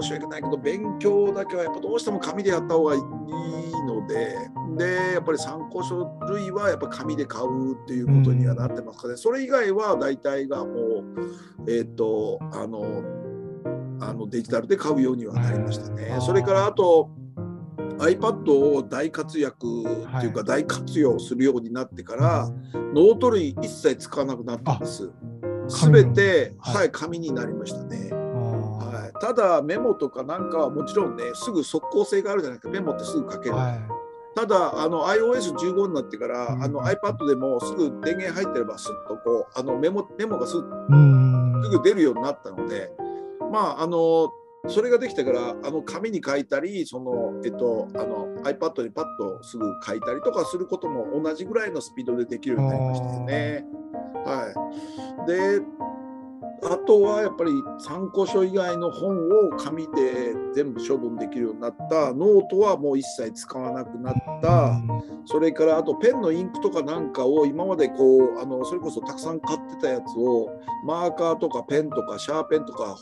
[0.00, 3.00] 申し訳ないけど勉強だけはやっぱどうしても紙でやった方がいい
[3.86, 4.36] ので、
[4.76, 9.16] でやっぱり参考書類はやっぱ紙で買うっていうことにはなってますかね。
[9.16, 13.02] それ以外は大体がもうえっ、とあの
[14.00, 16.18] あのデジタルで買うようにはなりましたねう。
[16.18, 17.10] んそれからあと
[18.02, 25.10] iPad を大活躍っていうかは大活用するようになってから、ノート類一切使わなくなったんです。
[25.68, 28.10] すべて、はいはい、紙になりましたね。
[28.10, 32.72] はい、ただメモとかなんかはもちろんね、すぐ速攻性があるじゃないですか。
[32.72, 33.54] メモってすぐ書ける。
[33.54, 33.80] はい。
[34.34, 41.60] ただあの iOS15 になってから、うんあの iPad でもすぐ電源入ってればすっとこうあのメモメモがすうん。
[41.62, 42.90] すぐ出るようになったので、
[43.52, 44.32] まああの
[44.68, 53.64] それができたからあの紙に書いたりその、えっと、あの iPad にパッとすぐ書いたりとかすることも同じぐらいのスピードでできるようになりましたよね。
[54.24, 55.60] はい、で
[56.64, 57.50] あとはやっぱり
[57.80, 64.80] 参考書以外の本を紙で全部処分できるようになったノートはもう一切使わなくなった。
[65.24, 70.50] それからあとペンのインクとかなんかを今までこうあのそれこそたくさん買ってたやつを
[70.84, 72.96] マーカーとかペンとかシャーペンとか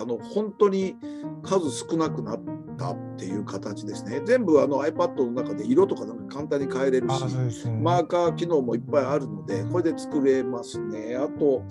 [0.00, 0.96] あの本当に
[1.42, 2.40] 数少なくなっ
[2.76, 4.22] たっていう形ですね。
[4.24, 7.34] 全部あの iPad の中で色とかなんか簡単に変えれるあし
[7.66, 7.80] ね。
[7.80, 11.16] マーカー機能もいっぱいあるのでこれで作れますね。
[11.16, 11.62] あと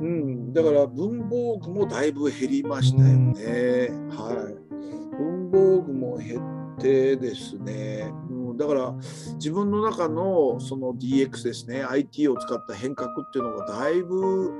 [0.00, 3.90] うん、だから文房具もだいぶ減りましたよね。
[4.08, 4.70] はい。
[5.16, 6.40] 文房具も減
[6.76, 8.94] ってですね、うん、だから
[9.34, 14.58] 自分の中のその DX ですね、IT を使った変革っていうのがだいぶ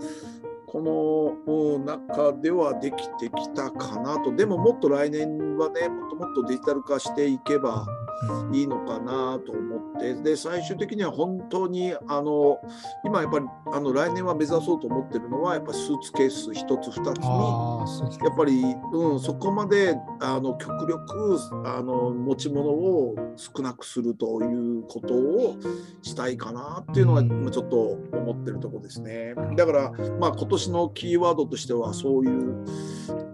[0.72, 4.34] この中ではできてきたかなと。
[4.34, 7.84] でももっと来年はねもっともっとデジタル化していけば
[8.52, 10.14] いいのかなと思って。
[10.14, 12.58] で最終的には本当にあの
[13.04, 18.62] 今やっぱりあの来年は目指そうと思ってるのはやっぱスーツケース1つ2つにやっぱり、
[18.92, 25.56] うん、そこまであの極力あの持ち物を少なくするということを
[26.02, 29.34] したいかなっていうのはちょっと思ってるとこですね。
[29.56, 32.64] だからまあ今年のキーワードとしてはそういう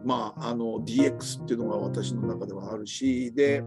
[0.05, 3.62] まああの DX っていうのが私の中ではあるしで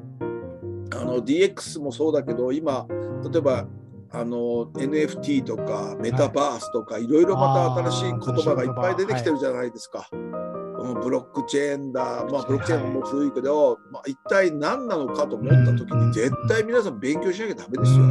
[0.91, 2.87] あの DX もそうだけど今
[3.31, 3.67] 例えば
[4.11, 7.07] あの NFT とかメタバースとか、はい。
[7.07, 9.99] ろいろまた新しい言葉がいっぱい出てきてるじゃないですか。
[10.11, 18.05] はい、ブロックチェーンだ、まあ、ブロックチェーンも古いけど、はい、まあ、一体何なのかと思った時に絶対皆さん勉強しなきゃダメですよ。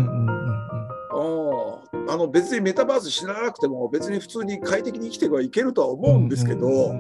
[1.21, 6.95] あの別にメタバース知らなくても別に普通に快適に生きてはいけるとは思うんですけど、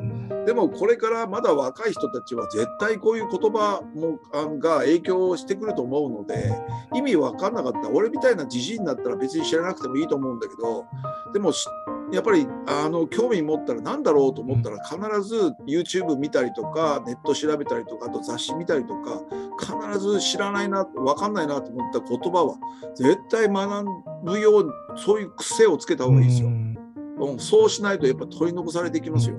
[0.46, 4.18] でもこれからまだ若い人たちは絶対こういう言葉も
[4.58, 6.52] が影響してくると思うので
[6.94, 7.88] 意味分かんなかった。
[7.90, 10.86] 俺みたいなじじいになったら別に知らなくてもいいと思うんだけど
[11.32, 11.52] でも
[12.12, 19.22] やっぱりあの興味持ったら何だろうと思ったら必ず YouTube 見たりとかネット調べたりとかあと雑誌見たりとか
[19.60, 22.56] 必ず知らないな分かんないなと思った言葉は
[22.94, 23.86] 絶対学
[24.24, 26.48] ぶようそういう癖をつけた方がいいですよ。
[26.48, 29.36] うん、そうしないとやっぱ取り残されていきますよ。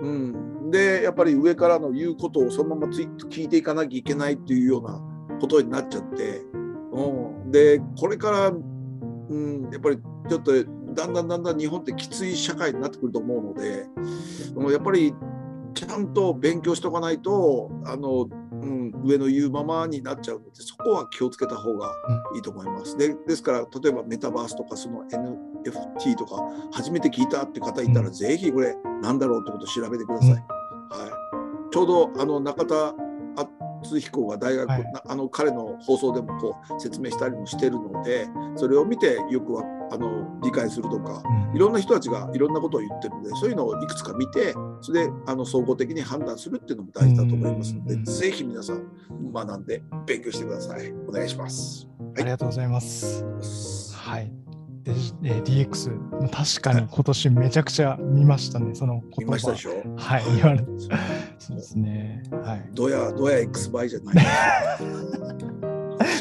[0.00, 5.00] うん、でやっぱり上からの言うことをそのまま聞いていかなきゃいけないっていうような
[5.40, 6.42] ことになっちゃって、
[6.92, 10.52] うん、でこれから、うん、やっぱりちょっと
[10.94, 13.86] だんだんだんだん日本ってきつい社会になってくると思うので、
[14.54, 15.14] うん、やっぱり
[15.74, 21.92] ちゃんと勉強しておかないとあの、うん、上の言うままになっちゃうのでそこは気をつけた方が
[22.36, 22.96] いいと思います。
[22.96, 26.42] でですから例えばメタバースとかその NFT とか
[26.72, 30.30] 初めて聞いたって方いたら、うん、ぜひこれ何だろうってことを調べてください。
[30.30, 30.44] うん、は
[31.08, 32.94] い、ちょうどあの中田
[33.84, 38.26] 敦彦が大学、はい、あの彼の放送でもこう説明したりもしてるので
[38.56, 39.62] それを見てよくは
[39.92, 41.22] あの理解するとか、
[41.54, 48.82] いろんな人たちがいろんなことを言ってるのでそういうのをいくつか見てそれであの総合的に判断するっていうのも大事だと思いますので、ぜひ皆さん
[49.32, 50.92] 学んで勉強してください。
[51.06, 51.86] お願いします。
[51.98, 53.24] はい、ありがとうございます。
[53.94, 54.43] はい。
[54.84, 54.92] で、
[55.24, 59.16] え DX 確かに今年めちゃくちゃ見ましたね、その言葉。
[59.20, 59.70] 見ましたでしょ？
[59.96, 60.58] はい、言われ
[61.38, 62.22] そうですね。
[62.42, 62.70] はい。
[62.74, 64.16] どや、どや X 倍じゃない。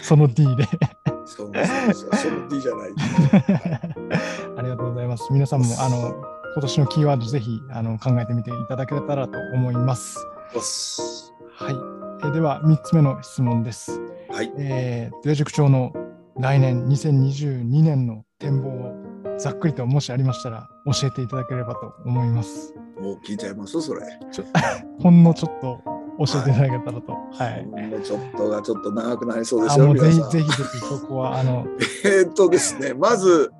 [0.01, 0.65] その D で
[1.25, 2.89] そうですその D じゃない。
[4.57, 5.27] ありがとうございます。
[5.31, 6.13] 皆さんもあの
[6.53, 10.17] 今年のキーワードぜひあの考えてみていただけたらと思います。
[11.55, 12.27] はい。
[12.27, 13.99] えでは3つ目の質問です。
[14.29, 14.51] はい。
[14.57, 15.91] えー、デ塾長の
[16.37, 22.73] 来年2022年の展望をざっくりともしありましたら教えていただければと思います。
[22.99, 23.81] もう聞いちゃいます？
[23.81, 24.01] それ。
[25.01, 25.79] ほんのちょっと
[26.19, 27.13] 教えていただけたらと。
[27.13, 27.67] はい。
[27.71, 29.93] ほんのちょっとがちょっと長くなりそうですよ。
[29.95, 31.65] ぜひぜひぜひそこはあの。
[32.05, 33.51] えっとですねまず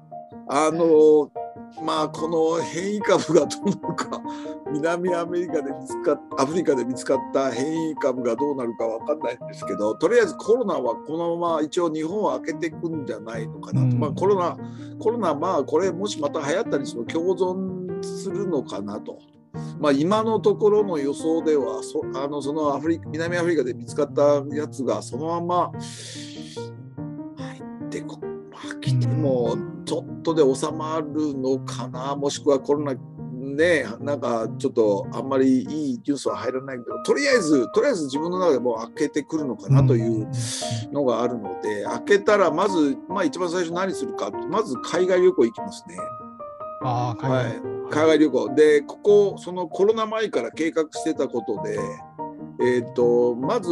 [0.48, 1.30] あの
[1.82, 4.22] まあこの変異株がどうなるか。
[4.72, 14.58] 南アメリカで見つかっアフリカで見つかった変異株がどうなるか分かんないんですけどとりあえずコロナはこのまま一応日本は開けていくんじゃないのかなと、うん、まあ、コロナ
[15.00, 19.20] コロナまあこれもしまた流行ったりすると共存するのかなと。
[19.80, 25.72] まあ、今のところの予想ではそあのそのアフリ南アフリカで見つかったやつがそのまま
[27.38, 28.18] 入ってこ、
[28.52, 29.56] まあ、来ても
[29.94, 32.16] ちょっとで収まるのかな？
[32.16, 32.96] もしくはコロナ
[33.40, 40.28] ねなんかちょっとあんまりいいニュースは入らないけどとりあえずとりあえず自分の中でも開けてくるのかなという
[40.92, 45.96] のがあるので、開けたらまず、まあ、一番最初何するかまず海外旅行行きますね。
[46.82, 48.56] あ海外、はい、海外旅行。
[48.56, 51.78] でここそのコロナ前から計画してたことで、
[52.62, 53.70] えーと、まず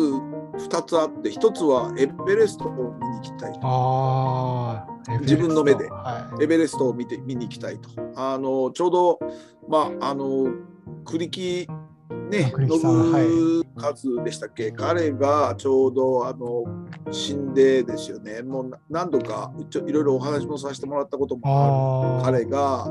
[0.53, 4.85] 2つあって1つはエベレストを見に行きたいあ
[5.21, 5.89] 自分の目で、
[6.41, 7.89] エベレストを見て見に行きたいと。
[8.15, 9.19] あのちょうど
[9.67, 10.47] まああの
[11.05, 11.67] 栗木
[12.29, 13.93] ね信和
[14.23, 16.63] でしたっけ、はい、彼がちょうどあの
[17.11, 18.41] 死んでですよね。
[18.41, 22.43] もう何度かいろいろお話もさせてもらったこともある。
[22.43, 22.87] 彼が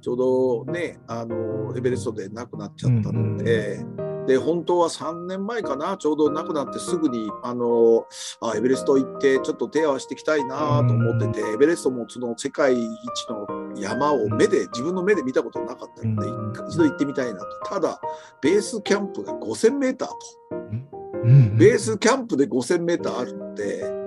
[0.00, 3.76] ちょうどねあのエベレストで亡くなっちゃったので。
[3.76, 8.06] うんうんで本当は3年前かなちょうど亡くなってすぐにあの
[8.40, 12.86] あエベレスト行ってちょっと手を合わせていきたいなと思っててエベレストもその世界一
[13.28, 13.46] の
[13.76, 16.28] 山を目で自分の目で見たことなかったので
[16.68, 17.46] 一度行ってみたいなと。
[17.64, 18.00] ただ
[18.40, 20.08] ベースキャンプが 5000m と。
[21.58, 23.99] ベースキャンプで 5000m あるので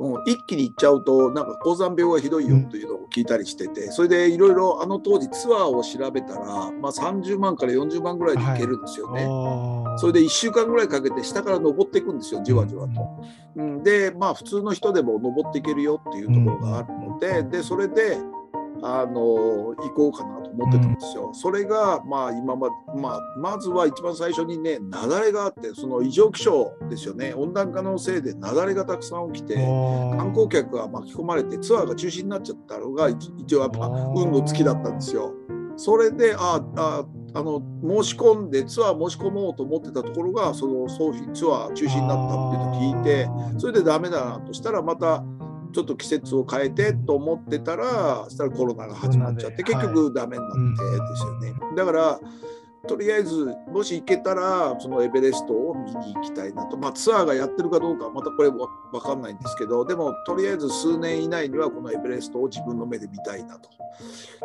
[0.00, 9.26] うん、一気に行っちゃうとなんか高山病がひどいよというのを聞いたりしてて、それでいろいろあの当時ツアーを調べたら、まあ、30万から40万ぐらいで行けるんですよね。
[9.28, 13.24] ああそれで1週間ぐらいかけて下から登っていくんですよじわじわと。
[13.56, 18.16] うん、でまあ普通の人でも登っていけるよっていうところがあるので,、でそれで
[18.82, 21.30] あの行こうかなと思ってたんですよ。
[21.32, 29.56] それがまあ今ままあ、まずは一番最初にね雪崩があってその異常気象ですよね温暖化のせいで雪崩がたくさん起きて。
[30.20, 35.32] 観光客が巻き込まれてツアーが中止になっちゃったのが一一応やっぱ運の尽きだったんですよ。
[35.76, 37.62] それであああの
[38.02, 43.28] 申し込んでツアー申し込もうと思ってたところがその総費ツアー中止になったっていうのを聞いて
[43.58, 45.24] それでダメだなとしたらまた
[45.72, 51.54] ちょっと季節を変えてと思ってたらそしたらコロナが始まっちゃって結局ダメになってですよね。
[51.76, 52.20] だから
[52.88, 63.68] とりあえずもし行けたらそのエベレストを見に行きたいなと、まあ、ツアーがやってるかどうかはまたこれわ分かんないんですけどでもとりあえず数年以内にはこのエベレストを自分の目で見たいなと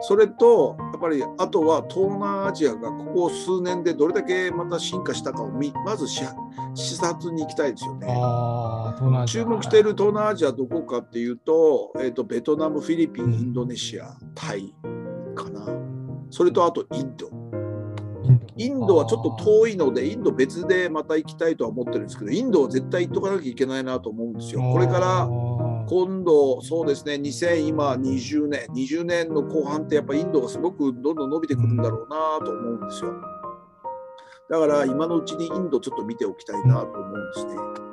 [0.02, 6.24] それとやっぱりあとは東南アジアがここ数年でどれだけまた進化したかを見まず視
[6.74, 8.08] 視察に行きたいですよね。
[9.28, 14.74] 注目している東南アジアどこかっていうと,、えー、とベトナムフィリピンインドネシアタイ
[15.36, 15.66] かな
[16.30, 17.35] それとあとインド。
[18.58, 24.62] インドはちょっと遠いので、インド別でまた行きたいとは思ってるんですけど、インドは絶対行っとかなきゃいけないなと思うんですよ。
[24.62, 25.28] これから
[25.88, 33.14] 今度、そうですね、2020年、20年の後半ってやっぱインドがすごくどんどん伸びてくるんだろうなと思うんですよ。
[34.50, 37.85] だから今のうちにインドちょっと見ておきたいなと思うんですね。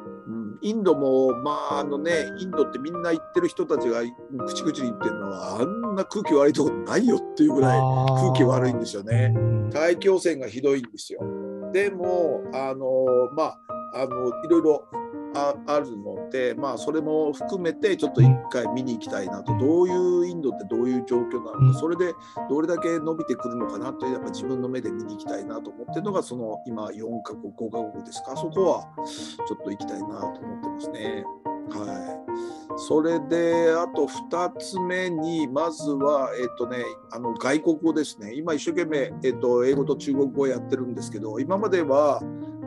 [0.63, 4.03] うん、インドも、まああのね、インドってみんな行ってる人たちが
[4.47, 9.35] 口々に言ってるのは、あんな空気悪いとこないよっていうぐらい空気悪いんですよね。
[9.71, 11.21] 大気汚染がひどいんですよ。
[11.73, 12.87] でも、あの
[13.35, 13.59] まあ、
[13.95, 14.85] あのいろいろ
[15.35, 22.13] ああるので、まあ、それも含めてちょっと一回見に行きたいなと、どういうインドってどういう状況なのか、それで
[22.49, 28.89] どれだけ伸びてくるのかなという、やっぱ自分の目で見に行きたいなと思ってるのが、その今4カ国、5カ国ですか、そこは
[29.47, 31.25] ちょっと行きたいなと思ってますね。
[31.71, 32.27] は
[32.77, 36.79] い、それであと2つ目にまずは、えっとね、
[37.11, 38.35] あの外国語ですね。
[38.35, 42.21] 今一生懸命、えっと、英語と中国語をやってるんですけど今までは、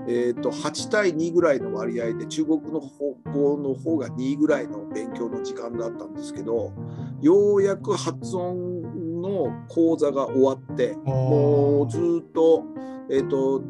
[0.08, 6.74] えっと、8対2ぐらいの割合で中国の方向の方が2ぐらいの勉強の時間だったんですけど
[7.22, 12.64] ようやく発音の講座が終わってもうずっと,、
[13.10, 13.62] えっと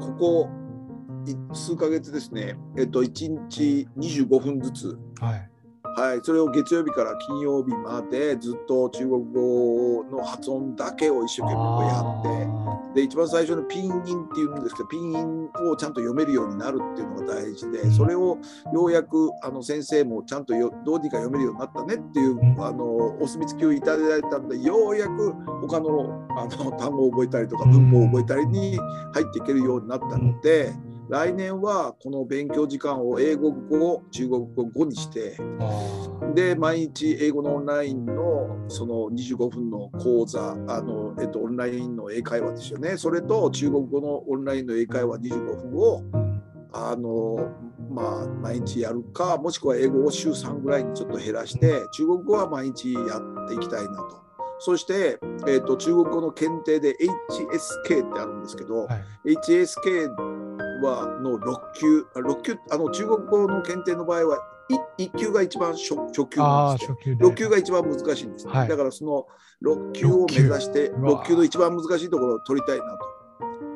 [0.00, 0.48] ここ
[1.52, 5.50] 数ヶ月ですね、えっと、1日25分ずつ、はい
[5.96, 12.70] はい、それを月曜日から金曜日までずっと中国語の発音だけを一生懸命やって。
[12.94, 18.38] で一番最初のピンインっていうんですけどピンインをちゃんと読めるようになるっていうのが大事でそれを
[18.72, 22.84] ようやくあの先生もちゃんとよどうにか読めるようになったねっていうあの
[23.20, 25.32] お墨付きをいただいたんでようやく
[25.62, 28.76] 他のあの単語を覚えたりとか文法を覚えたりに
[29.12, 30.89] 入っていけるようになったので。
[31.10, 35.36] 来年はこの勉強時間を英語語、中国語語にして、
[36.36, 42.96] で、毎日英語のオンラインのその25分の講座、あの、えっと、オンラインの英会話ですよね。
[42.96, 46.02] それと中国語のオンラインの英会話25分を、
[46.72, 47.50] あの、
[47.90, 54.20] まあ、毎日やるか、もしくは英語を週3ぐらいにちょっと減らして、中国語は毎日やっていきたいなと。
[54.60, 56.94] そして、えーと、中国語の検定で
[57.88, 60.14] HSK ってあるんですけど、はい、HSK
[60.82, 64.38] はの6級、6級あの中国語の検定の場合は
[64.98, 67.16] 1, 級が一番初初級なんですね。
[67.20, 69.26] 6級が一番難しいんです、ねはい、だからその
[69.64, 72.98] 6級を目指して6級の一番難しいところを取りたいなと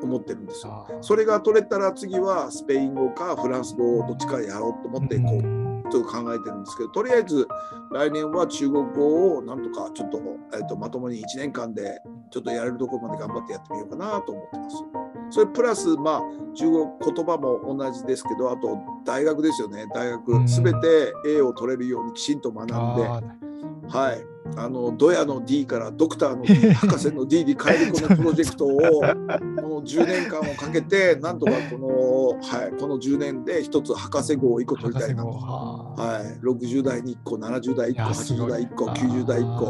[0.03, 0.87] 思ってるんですよ。
[1.01, 5.64] それが取れたら次はスペイン語かフランス語をどっちかやろうと思ってこう。
[5.89, 7.47] ちょっと考えてるんですけどとりあえず
[7.91, 10.19] 来年は中国語をなんとかちょっと,、
[10.53, 14.83] えーとまともに1年間でちょっとやれるところまで頑張ってやってみようかなと思ってます。
[15.31, 16.21] それプラス、まあ、
[16.55, 19.85] 中国言葉も同じですけどあと大学ですよね。
[19.93, 39.65] 大学すべて A を取れるようにきちんと学んで、はい、あのドヤの D からドクターの D 博士の D に変えるこのプロジェクトをこの10年間をかけてなんとかこの,、はい、この10年で一つ博士号を1個取りたいなと、はい、60代に1個70代1個80代1個90代1個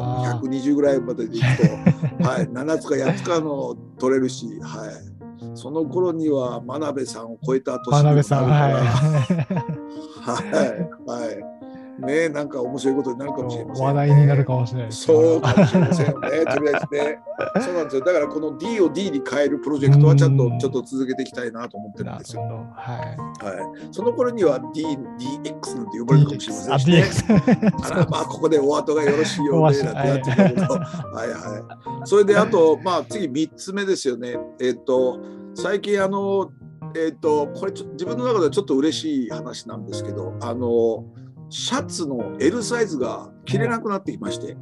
[0.46, 1.64] 120ぐらいまででいくと、
[2.28, 8.46] はい、7つか8つかの取れるし、はい、その頃には真鍋さんを超えた年になるから。
[10.26, 10.52] はい。
[10.52, 11.55] はい、はい
[12.00, 16.30] ねなんか面白いことになるかもしれません、ね、話題になるかもしれないそうかもしれませんよね。
[16.46, 17.20] とりあえずね。
[17.62, 18.06] そうなんですよ。
[18.06, 22.42] だからこの D を D に変えるプロジェクトはちゃんとちょっと続けていきたいなと思ってるんですよ。
[22.42, 22.94] は
[23.42, 23.46] い。
[23.46, 23.88] はい。
[23.92, 27.74] その頃には D、DX なんて呼ばれるかもしれませんし、ね。
[27.84, 30.62] あら、まあここでお後がよろしいようで、 なんてなってたけど。
[30.64, 32.08] はいはい。
[32.08, 34.38] それであと、まあ次3つ目ですよね。
[34.62, 35.20] えっ、と、
[35.54, 36.52] 最近あの、
[36.96, 41.04] えっ、と、これ自分の中ではちょっと嬉しい話なんですけど、あの、
[41.50, 44.56] シャツの L サイズが着れなくなってきまして、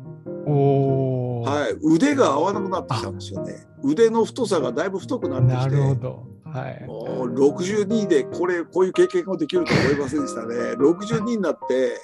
[0.45, 3.65] はい、腕が合わなくなってきたんですよね。
[3.83, 10.55] 腕の太さがだいぶ太くなってきて、はい、もう62でこれこういう経験ができると思いませんでしたね。
[10.73, 11.99] 62になって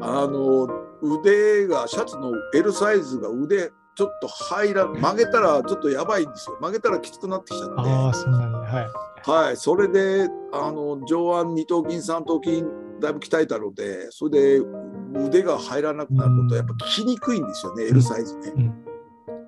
[0.00, 0.68] あの
[1.02, 6.56] 腕がシャツの L サイズが腕ちょっと入ら曲げたらちょっとやばいんですよ。
[6.60, 7.74] 曲げたらきつくなってきちゃって。
[7.78, 8.90] あそんなには
[9.26, 12.64] い、はい、それであの上腕二頭筋三頭筋
[13.00, 14.62] だいぶ鍛えたのでそれで
[15.26, 18.52] 腕が入らなくなることはやっぱ着にくいんですよね、うん、L サイズね。
[18.56, 18.74] うん、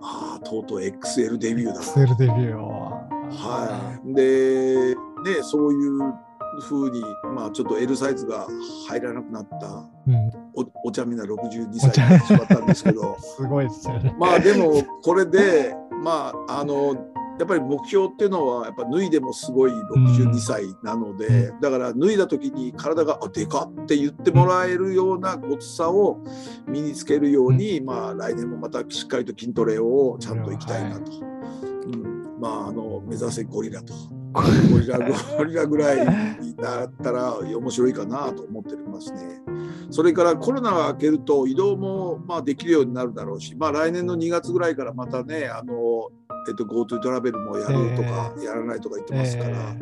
[0.01, 1.81] ああとうとう XL デビューだ。
[1.81, 4.15] XL デビューはい。
[4.15, 7.03] で、ね、そういうふうに、
[7.35, 8.47] まあ、ちょっと L サイズが
[8.89, 9.67] 入らなくなった、
[10.07, 14.15] うん、おお茶目な62歳になってしまったんですけど すごいですよね。
[14.19, 16.97] まあでもこれで、まあ、あの
[17.39, 26.23] やっぱり目標っていうのはやっぱ脱いでもすごい62歳なので、うん、だから脱いだ時に体が「あでか!」って言ってもらえるようなごつさを
[26.67, 33.93] 身につけるように、うん、まあ来年もまたしっかりと筋トレをちゃんといきたいなと、はい、うん、まああの目指せゴリラと。
[34.71, 39.43] ゴリラゴリラぐらいになったら面白いかなと思ってますね。
[39.91, 46.11] それからコロナが明けると移動もまあできるようになるだろうし、まあ、来年の2月ぐらいからまたねあの
[46.49, 49.79] えっと、GoTo トラベルもやるとか、やらないとか言ってますから、えー、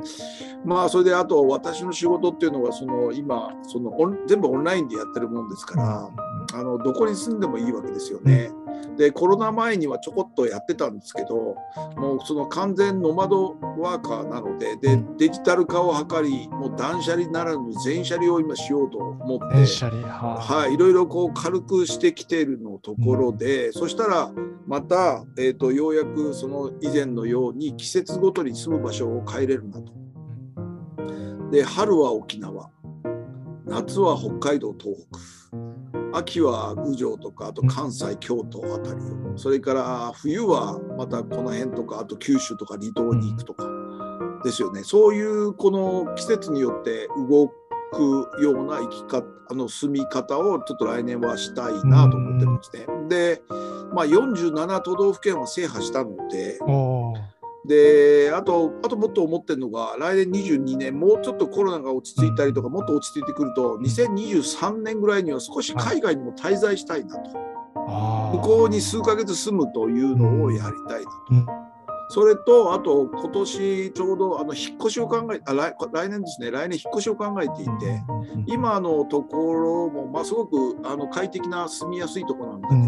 [0.65, 3.93] まあそれであと私の仕事っていうのはその今その
[4.27, 6.11] 全部オンラインでやってるもんですから、
[6.55, 8.51] あのどこに住んでもいいわけですよね。
[8.97, 11.57] でコロナ前にはちょこっとやってたんですけど
[11.97, 24.31] もうその完全ノマドワーカーなのででデジタル化を図りもう断捨離ならぬ全捨離を今しようと思って、はい、いろいろこう軽くしてきてるのところで、うん、そしたら
[24.67, 29.93] また、えーと、ようやくその以前のように季節ごとに住む場所を変えれるなと。
[31.51, 32.71] で春は沖縄
[33.67, 35.19] 夏は北海道東北
[36.13, 43.69] 秋は郡上とかあと関西京都あたりをそれから冬はまたこの辺とかあと九州とか離島に行くとか
[44.45, 47.49] ですよねそういうこの季節によって動
[47.93, 52.87] くような生き方あの住み方をちょっと来年はしたいなと思ってるんですね。
[53.09, 53.43] で、
[53.93, 56.59] まあ、47都道府県は制覇したので。
[57.67, 67.55] であとあともっと思ってるのが来年22年もうちょっとコロナが落ち着いたりとかもっと落ち着いてくると2023年ぐらいには少し海外にも滞在したいなと。
[68.35, 71.64] 向こうに数ヶ月住むというのをやりたいなと。
[72.15, 78.05] それとあと今年ちょうどあの引っ越しを考えあ来来年ですね来年引っ越しを考えていて
[78.47, 82.81] 今のところも、まあ、すごくあの快適な住みやすいところなんだけど、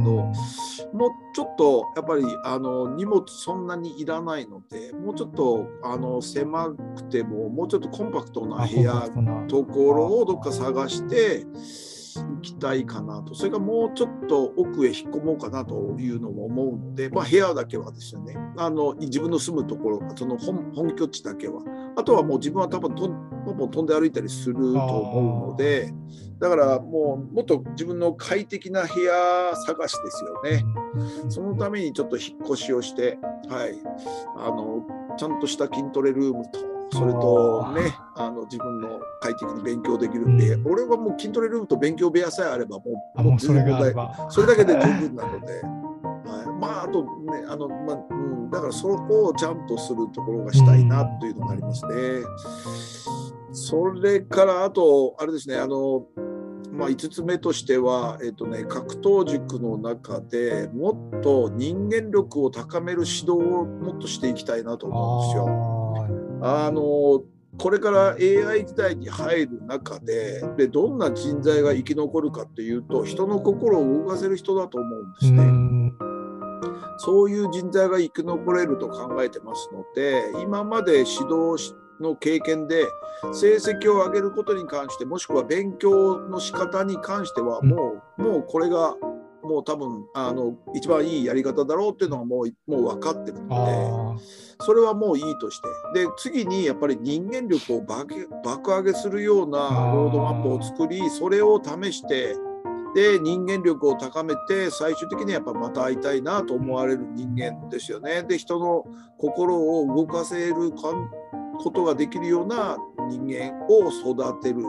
[0.92, 9.10] もうちょっとやっぱりあの荷物そんなにいらないのでもうちょっとあの狭くてももうちょっとコンパクトな部屋
[9.48, 11.95] ところをどっか探して。
[12.24, 13.34] 行きたいかなと。
[13.34, 18.36] それからもうちょっと奥へ引っ込もうかなというのも思うので、まあ、部屋だけはですよね。
[18.56, 21.62] あの自分の住むところその本本拠地だけは。
[21.96, 23.08] あとはもう自分は多分と
[23.54, 25.92] も飛んで歩いたりすると思うので
[26.38, 30.64] だからもうもっと自分の快適な部屋探しですよね。
[31.28, 33.74] そのためにちょっと引っ越しをしてはい。
[34.36, 34.86] あの
[35.16, 42.84] ちゃんとした筋トレルームとそれとねあの自分の快適に勉強できるんで、うん、俺はもう筋トレルームと勉強部屋さえあればも
[43.16, 43.64] うもうそれ
[44.30, 51.94] それだけで十分なので、はい、まああとねあの、まあうん、だからそこをちゃんとするところがしたいなというのがありますね。
[53.52, 56.06] それからあとあれですねあの
[56.76, 66.25] まあ、5つ目としては、えーとね、格闘塾の中でもっと人間力を高める指導をもっとしていきたいなと思うんですよ。
[66.42, 67.22] あの
[67.58, 75.76] これから AI 時代に入る中ででどんな人材が生き残るかっていうと人の心を動かせる人だと思うんですね。
[76.98, 82.86] そういう人材が生き残れると考えてますので今まで指導の経験で
[83.32, 88.94] 成績を上げることに関してもしくは勉強の仕方に関してはもうもうこれが
[89.46, 94.22] もう多分あの一番いいやり方だろうっていうのはもうもう分かってるので
[94.64, 95.68] それはもういいとして。
[95.94, 99.58] で次にやっぱり人間力を爆爆上げするような
[99.94, 102.36] ロードマップを作りそれを試して
[102.94, 108.22] で人間力を高めて最終的にやっぱまた会いたいなと思われる人間ですよね。
[108.22, 108.84] で人の
[109.18, 112.78] 心を動かせることができるような
[113.08, 114.62] 人間を育てる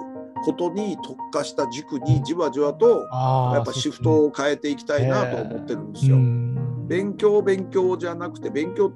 [0.43, 3.07] ことに特化した塾にじわじわと
[3.53, 6.17] やっぱシフトを変えていきたいなと思ってるんですよ。
[6.88, 8.93] 勉強勉強じゃなくて勉強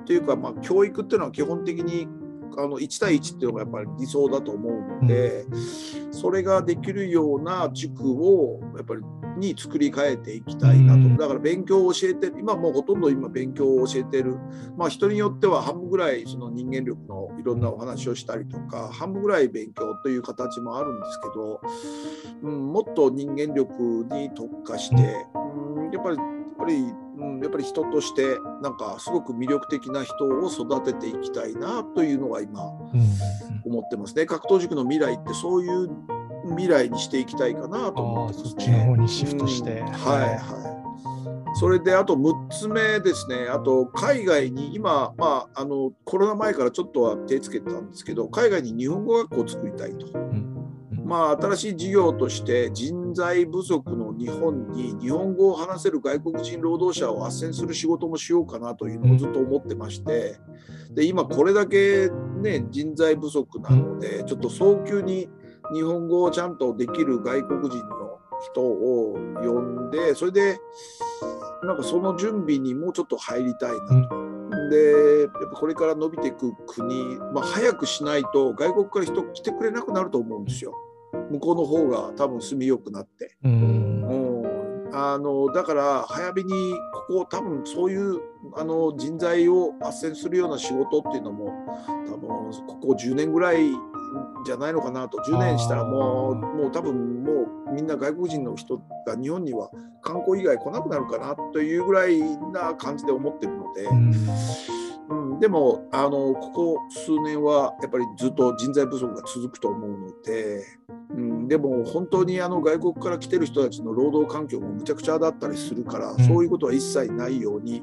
[0.00, 2.08] っていうかまあ教育っていうのは基本的に
[2.56, 5.44] あの1対1っていうのがやっぱり理想だと思うので、
[6.12, 9.02] それができるような塾をやっぱり
[9.36, 14.36] に作り変えていきたいなと、だから勉強を教えて今もうほとんど今勉強を教えてる。
[14.76, 21.60] まあ人によっては半分ぐらいその人間力のいろんなお話をしたりとか半分ぐらい勉強という形もあるんですけど、
[22.42, 32.60] うん、もっと人間力に特化して、うん、やっぱりやっぱりうん、やっぱり人としてなんかすごく魅力的な人を育てていきたいなというのが今
[33.64, 34.26] 思ってますね。
[34.26, 35.90] 格闘塾の未来ってそういう
[36.50, 38.50] 未来にしていきたいかなと思ってますね。
[38.50, 39.80] そっちの方にシフトして。
[39.80, 40.74] うん、はいはい。
[41.56, 50.06] それであと6つ目ですね、あと海外に今、まあ、あのコロナ前からちょっとは手つけてたんですけど、海外に日本語学校を作りたいと。
[50.18, 50.54] うん
[51.04, 60.38] まあ、新しい事業として人材不足の日本に日本語を話せる外国人労働者を斡旋する仕事もしようかなというのをずっと思ってまして
[60.92, 62.08] で今これだけ、
[62.40, 65.28] ね、人材不足なのでちょっと早急に
[65.72, 68.18] 日本語をちゃんとできる外国人の
[68.52, 70.58] 人を呼んでそれで
[71.62, 74.24] なんかその準備にもうちょっと入りたいなと。
[74.70, 80.74] でやっぱこれから伸びていく国、まあ、早くしないと外国から人来てくれなくなると思うんですよ。
[81.30, 83.36] 向こうの方が多分住みよくなって。
[83.44, 84.42] うん、
[84.92, 86.50] あのだから早めに
[87.08, 88.20] ここ多分そういう
[88.54, 91.52] あの人材を斡旋するような仕事っていうのも
[92.06, 92.28] 多分
[92.66, 93.72] ここ10年ぐらい
[94.44, 95.18] じゃないのかなと。
[95.18, 97.32] 10年したらもうもう多分も
[97.68, 99.70] うみんな外国人の人が日本には
[100.02, 102.20] 観光以外来なくなるかなというぐらい
[102.52, 103.84] な感じで思ってるので。
[103.84, 104.12] うん。
[105.06, 110.64] うん、でもあのここ数年はやっぱりずっと人材不足が続くと思うので、
[111.10, 117.82] うん、でも本当にあの外国から来てる人たちの労働環境もむちゃくちゃだったりするから、そういうことは一切ないように。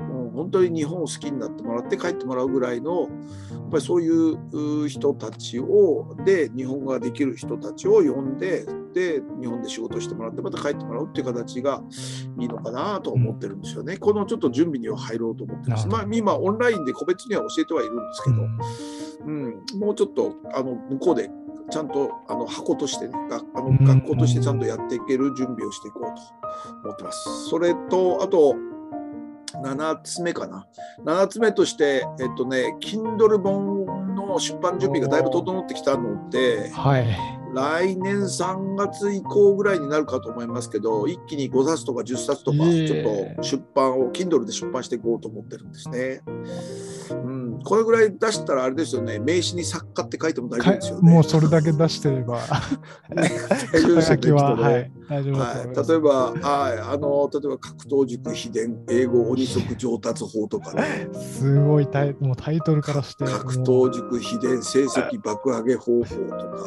[0.00, 11.82] もう本当に日本を好きになってもらって帰ってもらうぐらいのやっぱりそういう人たちをで日本語ができる人たちを呼んでで日本で仕事してもらってまた帰ってもらうっていう形が
[12.38, 13.96] いいのかなと思ってるんですよね。
[13.96, 15.86] このちょっと準備には入ろうと思ってます。
[15.86, 18.36] まあ、今オンラインで個別には教えてはいるんですけど、
[19.26, 21.30] うん、うん、もうちょっとあの向こうで
[21.70, 23.14] ちゃんとあの箱としてね
[23.54, 27.48] あの学校としてちゃんとやっていける準備をしていこうと思ってます。
[27.48, 28.56] それとあと
[29.62, 30.66] 7つ目かな。
[31.04, 37.06] 7つ目としてえっとね Kindle 本の出版準備がだいぶ整ってきたので、はい、
[37.54, 46.20] 来年3月以降ぐらいになるかと思いますけど一気に5冊とか10冊とかちょっと出版を Kindle で出版していこうと思ってるんですね。
[47.14, 51.12] うん、これぐらい出したらあれですよね名刺に作家って書いても大丈夫ですよね。
[51.12, 52.40] もうそれだけ出してれば
[53.14, 54.32] 大丈夫ですよね。
[54.40, 61.08] は、はい、大丈夫はい、例えば、はい、あの例えば格闘塾秘伝英語鬼足上達法とかね。
[61.12, 63.24] すごいタイもうタイトルからして。
[63.24, 66.64] 格闘塾秘伝成績爆上げ方法とか。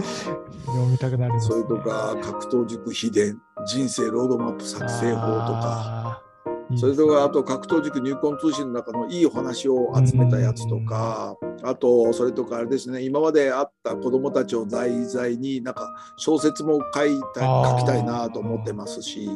[0.65, 6.32] 読みたくなります、ね、それとか格闘塾秘伝人生ロードマップ作成法とか。
[6.75, 19.29] それとかあと格闘塾入魂通信の中のいいお話を集めたやつとか、あとそれとかあれですね今まであった子どもたちを題材になんか小説も書いた書きたいなと思ってますし。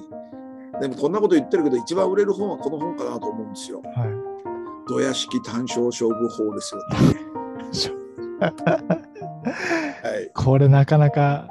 [0.79, 3.81] でもこんなこと言ってるけど一番売れる本はこの本かなと思うんですよ。
[3.81, 4.09] はい、
[4.87, 6.95] 土屋式単勝勝負法ですよね。
[10.03, 11.47] はい、これなかなか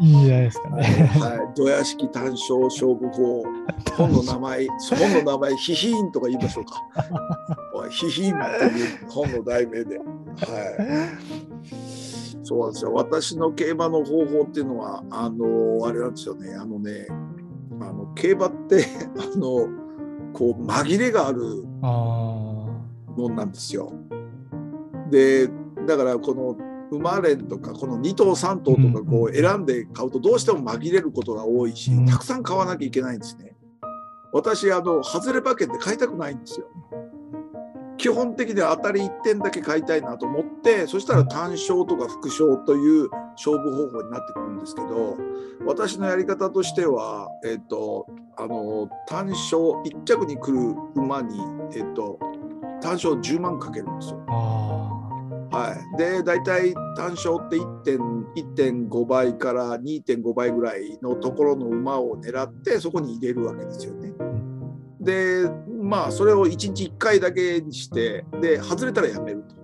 [0.00, 0.82] いいんじゃないですかね。
[0.82, 3.42] はい、土屋式単勝勝負法。
[3.96, 4.66] 本の名前、
[4.98, 6.82] 本の名前、ヒヒーンとか言いましょうか。
[7.90, 9.98] ヒヒーンっていう 本の題名で。
[9.98, 10.04] はい。
[12.42, 12.92] そうなんですよ。
[12.94, 16.54] 私の競馬の方法っていうのは、あの、あれなんですよね。
[16.54, 17.06] あのね、
[17.80, 18.86] あの競馬って、
[19.18, 19.68] あの、
[20.32, 21.42] こう紛れがある
[21.82, 23.92] もんなんですよ。
[25.10, 25.48] で、
[25.86, 33.54] だからこの馬連とかこの2頭3頭とかこう選んで買うとどうしても紛れることが多いしたくさん買わなきゃいけないんですね。
[34.32, 36.66] 私あの外れ馬券で買いたくないんですよ。
[38.00, 45.18] 基本的には当たり1点だけ買いたいなと思ってそしたら単勝とか副勝という勝負方法になってくるんですけど
[45.66, 48.06] 私のやり方としては、えっと、
[48.38, 51.38] あの単勝1着に来る馬に、
[51.74, 52.18] えっと、
[52.80, 54.79] 単勝10万かけるんですよ。
[55.50, 64.12] はい、で大体単勝って1.5倍から2.5倍ぐらいのところの馬を狙ってそこに入れるわけですよね。
[65.00, 65.50] で
[65.82, 69.60] まあそれを1日1回だけにしてで外れたらやめると。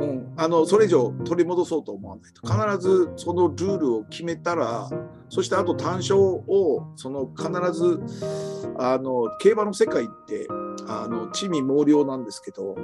[0.00, 4.90] うん、あのそれ以上取り戻そうと思わないと必ずそのルールを決めたら
[5.30, 8.02] そしてあと単勝をその必ず
[8.76, 10.46] あの競馬の世界って
[10.86, 12.76] あの地味猛量なんですけど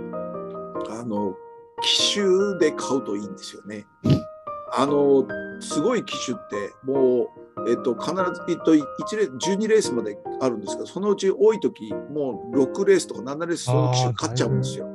[0.88, 1.36] あの
[1.82, 3.86] 機種で買うといいんですよね。
[4.74, 5.26] あの
[5.60, 14.86] すごい機種ってもう、えっと、必ず、えっと、1レ12レースまであるんですけどそのうち多い時もう6レースとか7レースその機種買っちゃうんですよ。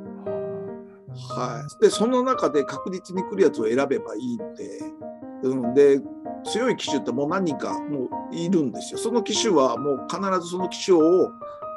[1.29, 4.79] はい、でその中で確実に来るやつを選べばいいので,、
[5.43, 6.01] うん、で
[6.43, 8.99] 強い機種ってもう何人かもういるんですよ。
[8.99, 11.31] その機種はもう必ずその機種を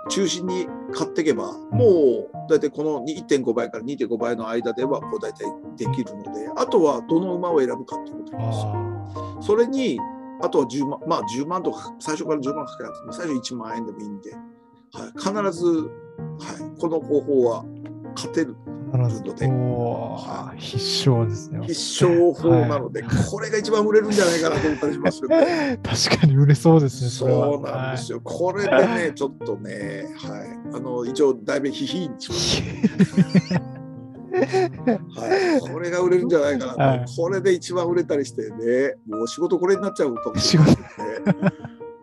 [0.09, 5.45] 中心に買っていけば、もう大体この1.5倍から2.5倍の間ではこう大体
[5.77, 9.39] できるので、あとはどの馬を選ぶかっていうことなんですよ。
[9.43, 9.99] それに、
[10.43, 15.83] あとは10万、まあ10万とか、最初から10万かけなくても、最初1万円でもいいんで、はい、必ず、は
[16.77, 17.65] い、この方法は
[18.15, 18.57] 勝てる。
[18.99, 21.61] ので、はい、必勝ですね。
[21.67, 25.79] 必勝法なので、はい、これが一番売れるんじゃないかなと思ったりしますよね。
[25.85, 27.11] 確かに売れそうですね。
[27.11, 28.21] そそうなんですよ。
[28.25, 33.61] はい、これでね、ちょっとね、はい、あの一応だいぶヒヒンしました。
[34.41, 40.81] はい、これが売れるんじゃないかなと、はい、これで一番売れたりしてね、もう仕事これになっちゃうかもしれない、ね。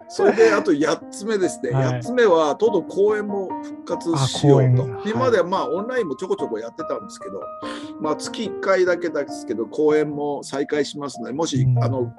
[0.09, 7.41] それであと8つ目ですね、はい、8つ目はとうとう公演も復活しようと、今まではまあオンラインもちょこちょこやってたんですけど、
[7.99, 12.13] まあ、月1回だけですけど、公演も再開しますので、もし、うん、あの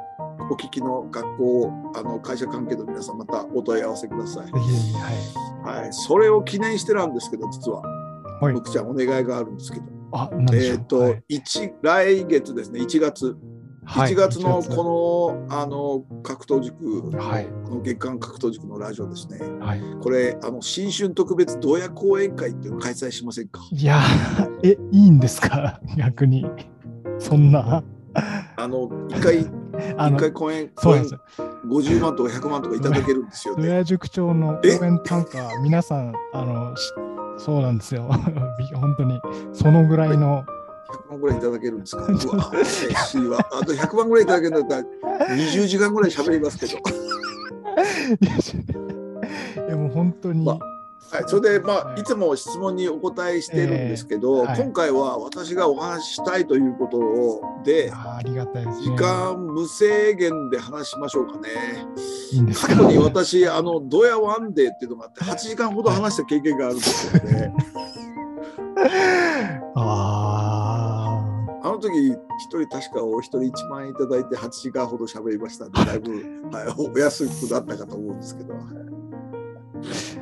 [0.51, 4.53] お聞きの学校、あの会社関係の皆さん、またお問い合わせください。
[4.53, 7.83] はい、はい、それを記念してなんですけど、実は、
[8.41, 11.23] はい、僕ちゃん、お願いがあるんですけど、あえっ、ー、と、はい、
[11.83, 13.37] 来月ですね、1月。
[13.89, 23.63] 1月のこの,、あの格闘塾、はい、この月間格闘塾のラジオですね、はい、これあの新春特別ドヤ講演会っていうの開催しませんか？
[23.73, 24.01] いや
[24.63, 25.81] えいいんですか？
[25.97, 26.47] 逆に。
[27.19, 27.83] そんな。
[28.57, 29.41] あの一回
[30.11, 31.21] 一回講演そうなんですよ。
[31.67, 33.57] 50万とか100万とかいただけるんですよ。
[33.57, 33.67] ね。
[33.67, 36.75] ドヤ塾長の講演単価皆さんあの
[37.39, 38.09] そうなんですよ。
[38.75, 39.21] 本当に。
[39.53, 40.58] そのぐらいの、はい
[40.89, 42.05] 100万ぐらいいただけるんですか？
[42.07, 43.39] うわ、嬉しいわ。
[43.53, 46.79] あと100万ぐらいいただけるんだったら、20時間ぐらい喋りますけど。
[49.67, 50.45] いや、もう本当に。
[50.45, 50.59] ま
[51.11, 61.49] はい、それで、まあ、いつも質問にお答えしてるんですけど、えーはい、今回は私がお話ししたいということをで、ありがたいです、ね、時間無制限で話しましょうかね。
[62.33, 67.55] いいか、過去に私、あの、ドヤワンデーっていうのがあって、8時間ほど話した経験があるんですよね。
[69.77, 71.25] あ
[71.63, 72.17] あの時一
[72.49, 76.13] 人確かお一人1万円いただいて8時間ほど喋りましたんで だいぶ、
[76.51, 78.55] はい、お安くなったかと思うんですけど。
[78.55, 78.63] はい。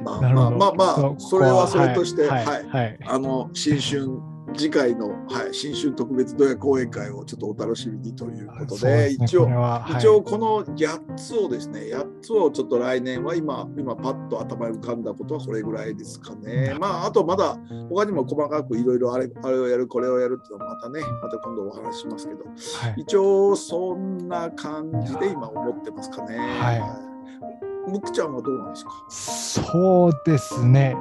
[0.05, 4.21] まあまあまあまあそれはそれとして、はい、はい、あの新春
[4.57, 16.75] 次回の、はい、新春特別ドヤ講演会をちょっとお楽しみにということで、でね、一応、はい、一応この8つをですね、8つをちょっと来年は今、今パッと頭に浮かんだことはこれぐらいですかね。
[16.81, 22.51] まあ、あとまだ他にも細かくいろいろあれあれをやる、これをやるっていうのはまたね、また今度お話しますけど、は
[22.97, 26.39] い、一応そんな感じで今思ってますかね。
[26.39, 27.91] はい。
[27.91, 28.91] むくちゃんはどうなんですか？
[29.09, 30.97] そうですね。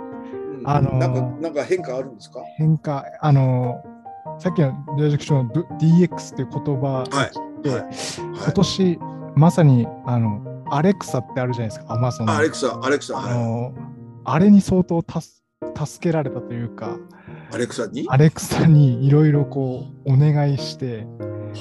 [0.65, 2.41] あのなんかなんか変化あるんですか？
[2.57, 3.83] 変化あの
[4.39, 7.31] さっきのプロジェクションの DX っていう言葉で、はい。
[7.69, 7.95] はい、
[8.43, 8.99] 今年
[9.35, 13.17] まさにあのアレクサってあるじゃないですか、アマゾンアレクサ、アレクサ。
[13.17, 13.73] あの、
[14.23, 15.43] あれに相当たす
[15.85, 16.97] 助けられたというか、
[17.51, 18.05] アレクサに？
[18.09, 21.05] アレクサにいろいろこうお願いして、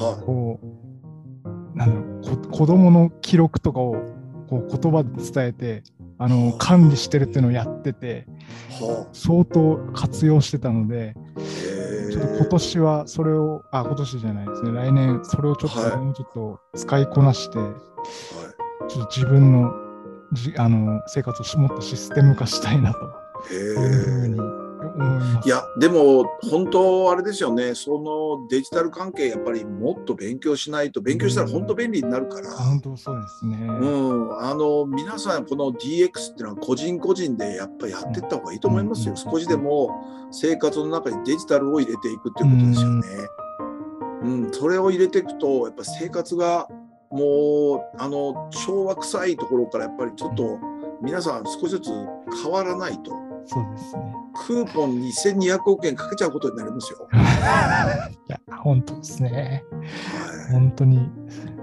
[0.00, 3.96] はい、こう、なんだろう、こ子供の記録とかを
[4.48, 5.82] こう言葉で伝えて、
[6.18, 8.26] あの管理してるっていうのをやってて、
[9.12, 11.14] 相当活用してたので、
[12.10, 19.72] ちょっと今年はそれを、あ、今年じゃないですね、来年それをちょっと、もうちょっと使いこなして、はい、ちょっと自分の
[20.32, 23.24] じあの生活をもっとシステム化したいなと。
[23.52, 24.63] いうふうに
[25.44, 27.74] いやでも本当あれですよね。
[27.74, 39.90] そのデジタル関係やっぱりもっと勉強しないと勉強したら本当便利になるから、本当そうですね、うん、あの皆さんこの DX っていうのは個人個人でやっぱりやっていった方がいいと思いますよ、少しでも
[40.30, 43.06] 生活の中にデジタルを入れていくっていうことですよね。
[44.22, 46.68] うん、それを入れていくとやっぱ生活が
[47.10, 50.58] もうあの昭和臭いところからやっぱりちょっと
[51.02, 51.90] 皆さん少しずつ
[52.42, 53.23] 変わらないと。
[53.46, 54.02] そうですね。
[54.46, 57.08] クーポン2200億円かけちゃうことになりますよ。
[57.12, 59.64] いや、本当ですね。
[59.72, 60.98] はい本当に。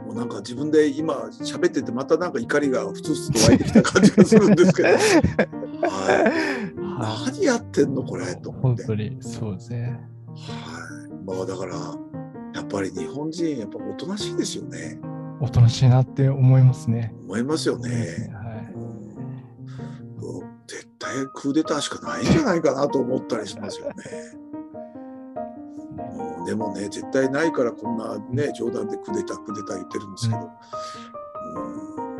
[0.05, 4.97] もうなんか自分で今喋っててまたなんか怒りがふつふつと湧いてきた感じがするんですけど、 はい、
[6.77, 9.84] は何やってんのこれいと思って、本当にそうですね。
[9.84, 11.75] はい、まあだから
[12.53, 14.99] やっぱり日本人やっぱおとなしいですよね
[15.39, 17.13] おとなしいなって思いますね。
[17.23, 18.32] 思いますよね。
[20.72, 23.93] 絶対クーデターしかないんじゃないかなと思ったりしますよね。
[26.38, 30.49] うんでもね絶対ないからこんなね冗談でクーデタークーデター言ってるんですけど、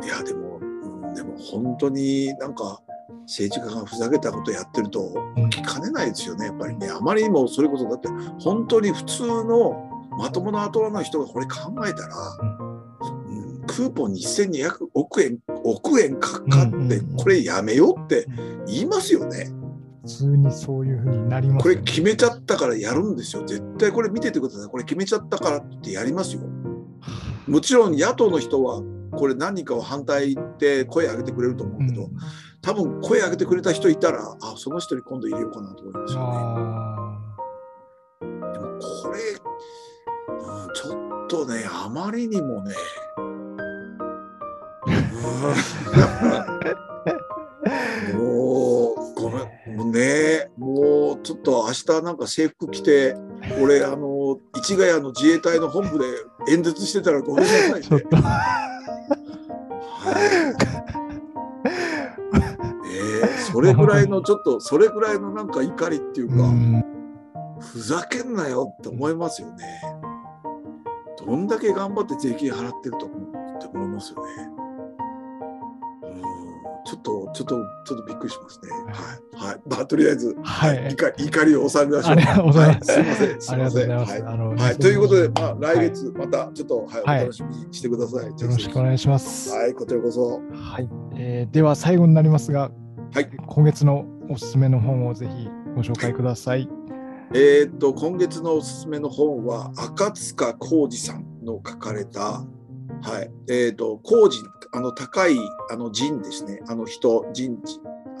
[0.00, 0.04] ん。
[0.04, 2.80] いやでも、うん、でも本当になんか
[3.22, 5.44] 政治家がふざけたことやってるとうん。
[5.46, 6.90] 聞きかねないですよねやっぱりね。
[6.90, 12.16] あまりにもそれこそだって本当に普通のまともな頭の人がこれ考えたら、
[12.60, 12.61] うん、
[13.74, 18.26] クーポン2200億円億円かかってこれやめようって
[18.66, 19.50] 言いますよね。
[20.02, 21.76] 普通にそういうふうになりますこれ。
[21.76, 23.44] 決めちゃったからやるんですよ。
[23.46, 24.68] 絶対これ見ててください。
[24.68, 26.42] これ決めちゃったからってやりますよ。
[27.46, 32.10] もちろん野党の人はこれ何人かは反対って声上げてくれると思うけど、うん
[32.64, 36.26] 多分声上げてくれた人いたら、あ、その人に今度入れようかなと思いますよね。
[36.30, 37.18] あ
[38.52, 39.18] でもこれ、
[40.30, 42.72] うん、ちょっとね、あまりにもね、
[43.18, 43.31] うん
[48.14, 53.14] もう、ごめん、もうね、もうちょっと明日なんか制服着て、
[53.60, 56.04] 俺、あの、市ヶ谷の自衛隊の本部で
[56.52, 57.78] 演説してたらごめんなさいね。
[57.78, 58.16] ーちょっと。
[62.94, 66.84] えーそれぐらいのちょっとそれぐらいのなんか怒りっていうか、うん
[67.60, 69.80] ふざけんなよって思いますよね。
[71.24, 73.20] どんだけ頑張って税金払ってると思う
[73.56, 74.61] って思いますよね。
[76.84, 78.70] うんちょっとちょっとちょっとびっくりしますね。
[78.92, 79.60] はいはい。
[79.68, 82.16] まあとりあえず、はい怒り怒りを収めましょう。
[82.16, 83.40] はい、すいません。
[83.40, 83.90] すいません。
[83.90, 88.26] はいということで、まあ、はい来月またちょっと、はいはいお楽しみにしてください。
[88.26, 89.50] よろしくお願いします。
[89.50, 90.40] はい、こちらこそ。
[90.52, 92.70] はい、えーでは最後になりますが、
[93.12, 93.30] はい。
[93.46, 96.68] 今月のおすすめの本をぜひご紹介ください。
[97.34, 102.44] えーっと今月のおすすめの本は赤塚浩二さんの書かれた、
[103.02, 103.30] はい。
[103.48, 105.36] えーっと浩二あの高い
[105.70, 106.60] あの人ですね。
[106.68, 107.58] あの人人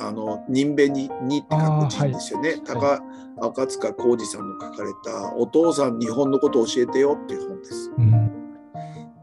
[0.00, 3.00] あの人弁に「に」って書く人ですよね、高
[3.40, 7.92] 赤塚浩二さんの書かれた「お父さん日本のことを教えてよ」っていう本です。
[7.96, 8.30] うん、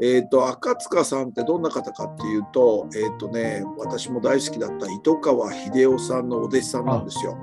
[0.01, 7.37] えー、と赤塚さんってどんな方かっていうと,、えーとね、私も大好きだった糸川秀夫さんのお弟子さんなんですよ。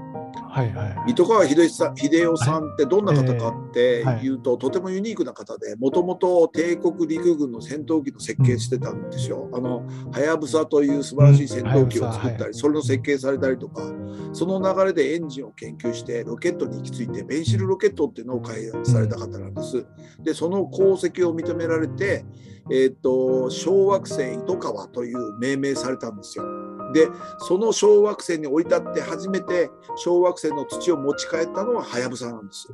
[0.56, 1.10] はいはいはい。
[1.10, 9.50] 糸川秀夫さん秀夫さんってどんな方かってえーはいいうと、とてもユニークな方でもともと帝国陸軍の戦闘機の設計してたんですよ。
[9.52, 13.82] あのはやぶさという素晴らしい戦闘機を作ったり、それの設計されたりとか
[14.32, 19.84] その流れでエンジンを研究してロケットに行き着いてベンシルロケットっていうのを開発された方なんです。
[20.22, 22.24] でその功績を認められて、
[22.70, 26.44] えー、と小惑星糸川という命名されたんですよ。
[26.96, 32.68] でその小惑星に降り立って初めて小惑星の土を持ち帰ったのははやぶさなんです。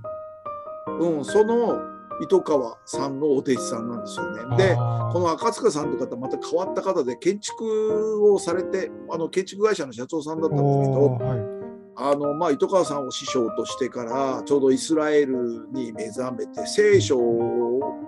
[1.01, 1.81] うん、その
[2.21, 4.57] 糸川さんのお弟子さんなんですよね。
[4.57, 11.63] でこの赤塚さんという方また変わった方で建築をされてあの建築会社の社長さんだったんだけおどーはい
[11.95, 17.19] あの、まあ、糸川さんを師匠としてからちょうどイスラエルに目覚めて聖書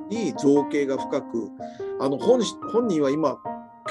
[0.09, 1.51] に造形が深く
[2.01, 2.43] あの本
[2.73, 3.37] 本人は今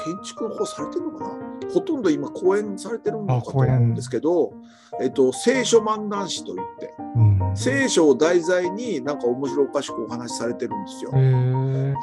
[0.04, 1.43] 建築の方されてるのかな？
[1.72, 4.52] ほとんど今講演されてるのかと思うんですけど、
[5.00, 7.34] えっと、聖書漫談師といってうん。
[7.54, 11.10] 聖書を題材になんか面白おかしくお話しされてるんですよ。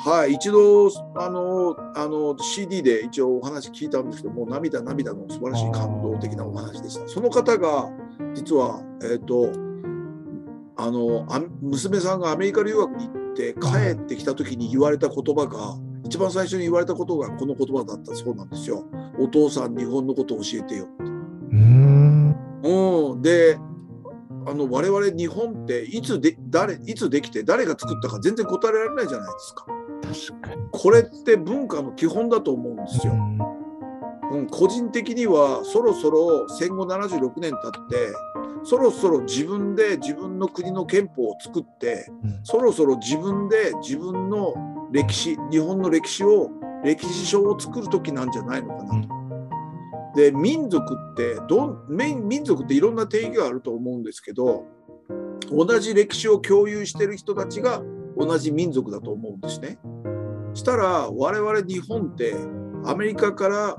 [0.05, 7.08] はい、一度あのあの CD で一応お話聞いたんですけどもう涙涙の素晴らしい感動的なお話でした。
[7.08, 7.89] その方が
[8.33, 9.51] 実は、えっと
[10.78, 15.78] あのあ娘さんがアメリカ留学に行って帰ってきた時に言われた言葉が
[16.12, 18.83] 一番最初に言われたことがこの言葉だったそうなんですよ。
[19.17, 20.89] お父さん日本のことを教えてよ。
[21.00, 21.55] う
[23.13, 23.58] うん、で
[24.46, 29.66] あの我々日本っていつで誰いつできて誰が作ったか全然答えられないじゃないですか。
[30.33, 30.67] 確かに。
[30.70, 33.13] これって文化の基本だと思うんですよ。
[33.13, 33.39] うん
[34.32, 38.13] うん、個人的にはそろそろ戦後76年経って
[38.64, 44.54] そろそろ自分で自分の国の憲法を作ってうんそろそろ自分で自分の
[44.92, 46.50] 歴史日本の歴史を
[46.84, 48.96] 歴史書を作る時なんじゃないのかなと。
[49.16, 49.22] うん
[50.14, 54.66] で民族ってど民族っていろんな定義があると思うんですけど
[55.50, 57.82] 同じ歴史を共有してる人たちが
[58.18, 59.80] 同じ民族だと思うんですね。
[60.54, 62.36] したら我々日本って
[62.86, 63.78] アメリカから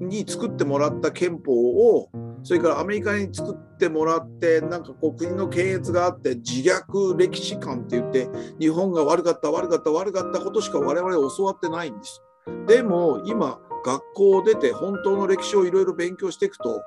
[0.00, 2.10] に作ってもらった憲法を
[2.42, 8.28] それからアメリカに作ってもらってなんかこう国の検閲があって自虐歴史観って言って
[8.58, 12.22] 日本が悪かった悪かった悪かったことしか我々教わってないんです。
[12.66, 16.82] でも今学校を出て本当の歴史をいろいろ勉強していくと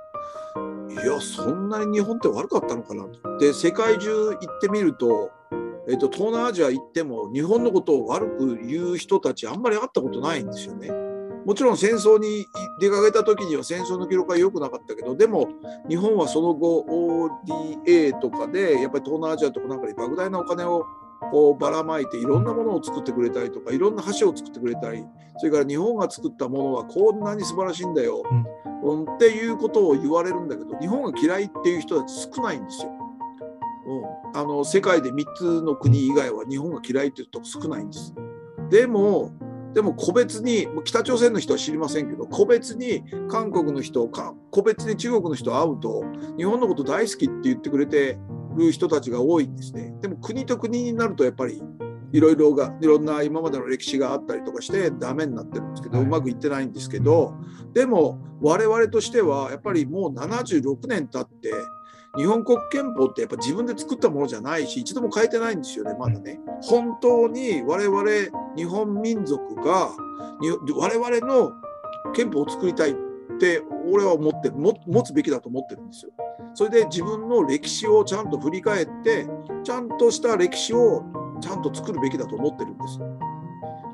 [0.90, 3.38] いやそんなに日本って悪かったのかなと。
[3.38, 5.32] で世界中行ってみると
[5.88, 10.90] えっと、東南アジア行っても日本のことを悪く言う人たちあんまり会ったことないんですよね。
[11.46, 12.46] もちろん戦争に
[12.80, 15.50] 出かけた時には戦争の記録は良くなかったけどでも
[15.90, 20.86] 日本はその後 ODA とかでやっぱり東南アジアとかなんかに莫大なお金を
[21.32, 25.06] こうばらまいていろんなものを作ってくれたりとかいろんな橋を作ってくれたり
[25.38, 28.24] それから日本が作ったものはこんなに素晴らしいんだよ、
[28.84, 32.92] うん、っていうことを言われるんだけど日本が嫌いっていう人たち少ないんですよ。
[34.34, 38.14] うん、あの世界で3つの国以外は日本が嫌いっていうと少ないんです。
[38.70, 39.32] でも
[39.74, 46.04] でも個別に北朝鮮の人は知りませんけど個別に韓国の人個別に中国の人会うと
[46.38, 48.20] 日本のこと大好きって言ってくれて
[48.56, 49.94] る人たちが多いんですね。
[50.02, 51.64] でも国と国になるとやっぱり
[52.14, 57.34] いろいろがいろんな今までの歴史があったりとかしてダメになってるんですけど、うまくいってないんですけど
[57.74, 61.54] でも我々としてはやっぱりもう76年経って
[62.18, 66.40] 日本国憲法ってやっぱ自分で作ったものじゃないし一度も変えてないんですよねまだね。
[66.62, 68.04] 本当に我々
[68.56, 69.92] 日本民族が
[70.76, 71.54] 我々の
[72.14, 72.96] 憲法を作りたいっ
[73.40, 76.12] て俺は思ってる持つべきだと思ってるんですよ。
[76.54, 79.26] それで自分の歴史をちゃんと振り返って
[79.64, 81.04] ちゃんとした歴史を
[81.40, 83.00] ちゃんと作るべきだと思ってるんです。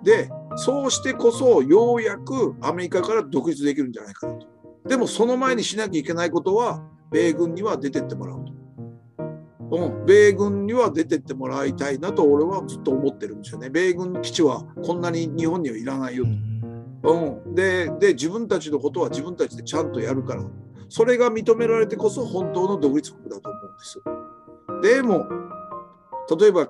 [0.03, 4.48] でそうしてこそようやくアメリカから独立できるんじゃないかなと。
[4.88, 6.81] でもその前にしなきゃいけないことは
[7.11, 8.53] 米軍には出てってもらうと。
[9.69, 13.69] うん、米軍には出てってもらいたいなと俺はずっと思ってるんですよね。
[13.69, 16.25] 米軍基地はこんなに日本にはいらないよ
[17.03, 17.13] と。
[17.13, 20.43] うん、でで自分たちのことは自分たちでちゃんとやるから
[20.89, 24.95] それが認められてこそ本当の独立国だと思うんです。
[24.95, 25.25] でも
[26.39, 26.69] 例えば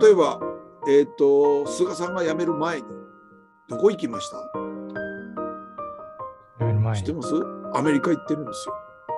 [0.00, 0.40] 例えば、
[0.88, 2.86] えーと、と菅さんが辞める前に
[3.68, 4.36] どこ行きました？
[6.94, 7.34] 知ってます？
[7.74, 8.74] アメリカ行ってるんですよ。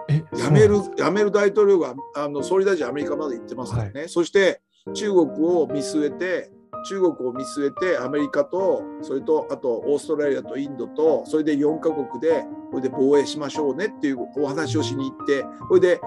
[0.09, 4.61] 辞める辞める大統領があの総理大臣アメリカまで行ってますからね、はい、そして
[4.95, 6.51] 中国を見据えて
[6.85, 16.01] 中国を見据えてアメリカとそれとあとオーストラリアとインドとそれで4カ国でこれで防衛しましょうねっていうお話をしに行ってこれで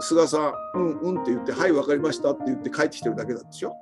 [0.00, 3.74] 菅さん「うんうん」って言って「はい分かりました」って言って帰ってきてるだけなんですよ。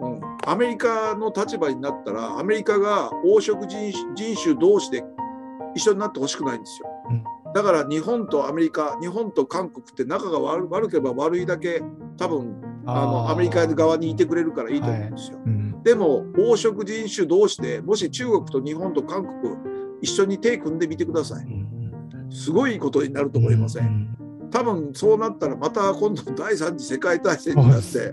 [0.00, 3.92] うん、アメリカの立場になったらアメリカが黄色人
[4.42, 5.04] 種同士で
[5.76, 6.88] 一緒になってほしくないんですよ。
[7.54, 11.82] だから日本とアメリカ日本と韓国って仲が悪悪ければ悪いだけ
[12.16, 12.56] 多分
[12.86, 15.38] あのアメリカ側にいてくれるからいいと思うんですよ。
[15.38, 19.56] はいうん、でも黄色人種同士でもし中国と日本と韓国
[20.00, 21.46] 一緒に手組んでみてください。
[22.30, 24.16] すごいことになると思いません。
[24.50, 28.12] 多分そうなったらまた今度第三次世界大戦になって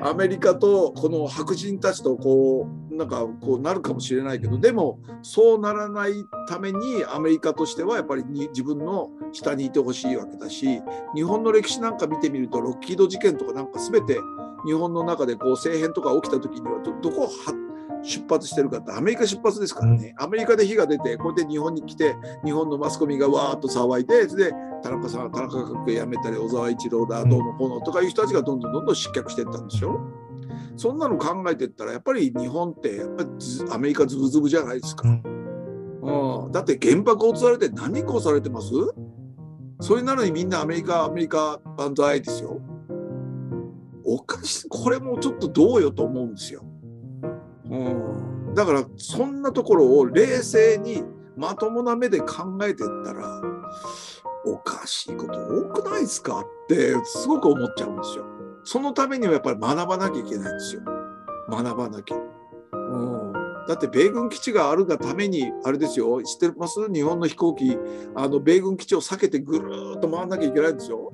[0.00, 10.82] アメリカとこの白人たちとこうなんかこうなるかもしれないけどでもそうならないためにアメリカとしてはやっぱり自分の下にいてほしいわけだし
[11.14, 14.18] 日本の歴史なんか見てみるとロッキード事件とかなんか全て
[14.66, 17.30] 日本の中でこう政変とか起きた時にはどこを
[18.02, 24.52] 出発してるかってアメリカ出発ですからね、アメリカで火が出てこうやって日本に来て日本のマスコミがわーっと騒いでで
[24.82, 30.00] 田中さん田中角栄辞めたり小沢一郎だどうのこうのとかいう人たちがどんどんどんどん失脚していったんですよ。
[30.76, 33.28] そんなの考えてったらやっぱり日本ってやっぱり
[33.70, 35.08] アメリカズブズブじゃないですか。
[35.08, 38.70] うん、だって原爆落とされて何人殺されてます？
[39.80, 42.60] それなのにみんなアメリカアメリカバンドアイですよ。
[44.04, 46.64] おかしいこれもちょっとどうよと思うんですよ。
[47.66, 47.76] う
[48.50, 51.04] ん、だからそんなところを冷静に
[51.36, 53.40] まともな目で考えていったら
[54.44, 56.40] おかしいこと多くないですか？
[56.40, 58.24] ってすごく思っちゃうんですよ。
[58.72, 60.82] そのためにはやっぱり学ばなきゃいけないんですよ。
[61.50, 62.16] 学ばなきゃ。
[62.72, 63.32] うん
[63.66, 66.80] だって米軍基地があるがためにあれですよ知ってます？
[66.92, 67.76] 日本の飛行機
[68.14, 71.10] あの米軍基地を避けてぐるっと回らなきゃいけないんですよ。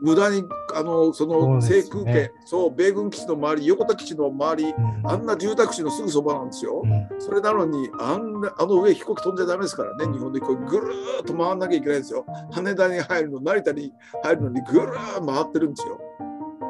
[0.00, 0.44] 無駄に
[0.74, 4.74] あのその制空権そう、米軍基地の周り横田基地の周り、
[5.04, 6.82] あんな住宅地のすぐそばなんですよ。
[7.18, 10.92] それなのにあんなあの上飛行機飛んじゃダメですからね日本でこうぐる
[11.22, 12.26] っと回らなきゃいけないんですよ。
[12.52, 13.92] 羽田に入るの成田に
[14.22, 15.98] 入るのにぐるー回ってるんですよ。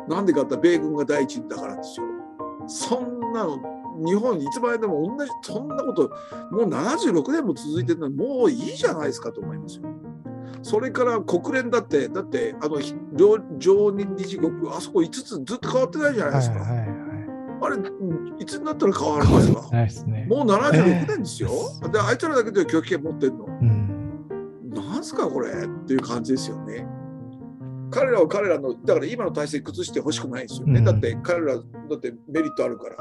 [0.09, 2.07] なんでかって米軍が第一だからですよ。
[2.67, 3.59] そんなの
[4.05, 6.11] 日本いつまででも同じそんなこと
[6.51, 9.85] もう76年も続いてるのにもういいじゃないですかと思いますよ。
[10.63, 12.81] それから国連だってだってあの
[13.17, 16.59] 常任理事国あそこ5つずっと変わってないじゃないですか。
[16.59, 16.89] はいはいはい、
[17.63, 17.77] あれ
[18.43, 21.51] いつになったら変わるんですか、ね、もう76年ですよ。
[21.83, 23.45] えー、であいつらだけで拒否権持ってるの。
[23.45, 26.87] うん、なぜすかこれっていう感じですよね。
[27.91, 30.85] 彼らは彼らのだから今の体制崩してほしくないですよね、うん。
[30.85, 32.97] だって彼らだってメリットあるから、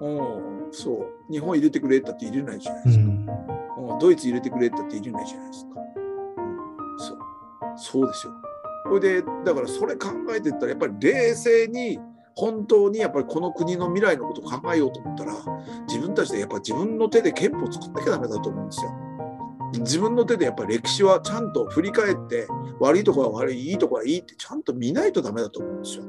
[0.00, 0.66] うん。
[0.66, 1.32] うん、そう。
[1.32, 3.90] 日本入れてくれったって入れないじゃないですか、うん。
[3.92, 3.98] うん。
[3.98, 6.40] ドイツ入れてくれったって入れないじゃないですか、う
[6.94, 7.18] ん、そう。
[7.76, 8.32] そうですよ。
[8.84, 11.98] これでだからそれ考えてったらやっぱり冷静に
[12.34, 15.34] 本当にやっぱりこの国の未来のことを考えようと思ったら
[15.86, 18.90] 自分たちでやっぱ自分の手で憲法を作んなきゃダメだと思うんですよ。
[19.78, 22.46] 自分の手でやっぱり歴史はちゃんと振り返って
[22.80, 26.04] 悪いとこは悪いいいとこはいいってちゃんと見ないとダメだと思うんですよ。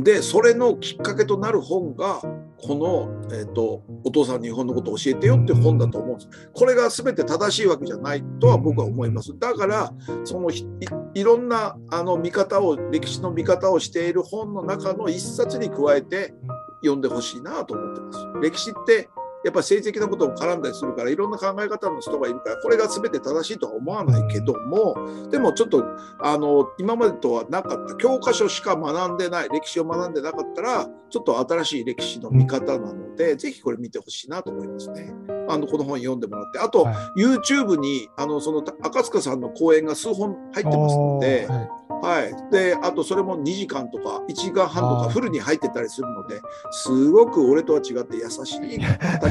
[0.00, 2.20] でそれのきっかけとなる本が
[2.56, 6.28] この、えーと「お父さん日本のこと教えてよ」って本だと思うんです。
[6.54, 9.38] これが全て正しいわけじゃないとは僕は思います。
[9.38, 9.92] だから
[10.24, 10.66] そのい
[11.14, 16.34] いろんなあの見方を歴史の見方をしている本の中の一冊に加えて
[16.82, 18.18] 読んでほしいなと思ってます。
[18.40, 19.10] 歴史って
[19.44, 24.94] やっぱり政治的なことも絡んだりするからいろんな考え方の人がいるからこれが全て正しいとは思わないけども
[25.30, 25.84] でもちょっと
[26.20, 35.12] あの今までとはなかった教科書しか学んでない歴史を学んでなかったらちょっと新しい歴史の見方なので、ぜひこれ見てほしいなと思いますね。
[35.46, 36.58] あのこの本読んでもらって。
[36.58, 37.20] あと、はい。
[37.20, 41.46] YouTube にあのその赤塚さんの講演が数本入ってますので。
[41.46, 41.68] はい。
[42.02, 46.40] はい、であとそれも2時間とか1時間半とかフルに入ってたりするので
[46.72, 49.28] すごく俺とは違って優しい方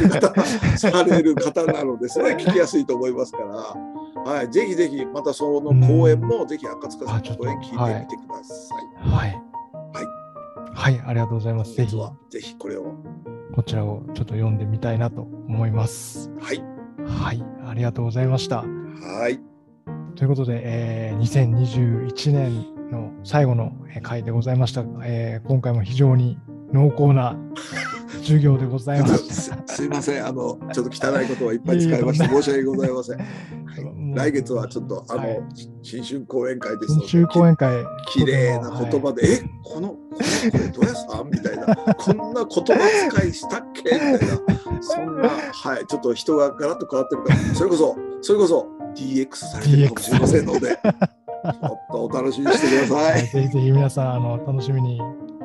[0.77, 8.75] される方なのですごい 聞きやすいと思いますから、はい、ぜひぜひまたその講演もぜひ赤塚さんの講演聞いてみてくださ
[9.05, 9.09] い。
[9.09, 9.41] はい。
[10.73, 11.01] はい。
[11.05, 11.75] ありがとうございます。
[11.75, 11.97] ぜひ、
[12.29, 12.93] ぜひこれを
[13.53, 16.31] こちらをちょっと読んでみたいなと思います。
[16.39, 16.63] はい
[17.05, 17.43] はい。
[17.67, 18.57] ありがとうございました。
[18.57, 19.39] はい
[20.15, 24.83] ということで、えー2021年の最後のえー回でございました。
[25.03, 26.37] えー今回も非常に
[26.73, 27.37] 濃厚な
[28.21, 29.49] 授業でございましす。
[29.51, 29.67] た。
[29.73, 30.25] すいません。
[30.25, 32.41] あのちょっと汚いことをいっぱい使いましていえいえ。
[32.41, 33.17] 申し訳ございません。
[33.17, 33.25] はい。
[34.15, 35.39] 来月はちょっとあの、はい。
[35.81, 41.29] 新春講演会ですの新で春講演会、綺麗な言葉で、えこのこのこれどうやさん？
[41.29, 41.75] みたいな。
[41.95, 43.83] こんな言葉遣いしたっけ？
[43.83, 44.17] みたいな。
[44.81, 45.85] そんなはい。
[45.87, 53.11] ちょっと人がガラッと変わってるからそれこそそれこそ DX されてるかもしれませんのでちょっとお楽しみにしてください。
[53.13, 54.99] はいぜひぜひ皆さんあの楽しみに。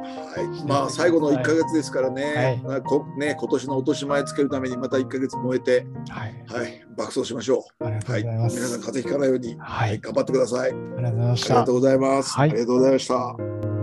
[0.06, 6.44] はい、まあ最後の1か月ですからね,、はいこね今年の落とし前つけるためにまた1か月燃えて、はい。
[6.46, 7.84] はい、爆走しましょう。
[7.84, 8.24] はい。
[8.24, 9.98] 皆さん風邪ひかないように、はい。
[9.98, 10.70] 頑張ってください。
[10.70, 11.74] ありがとうございましたありがとう。
[11.74, 12.32] ございます。
[12.32, 13.75] はいありがとうございました。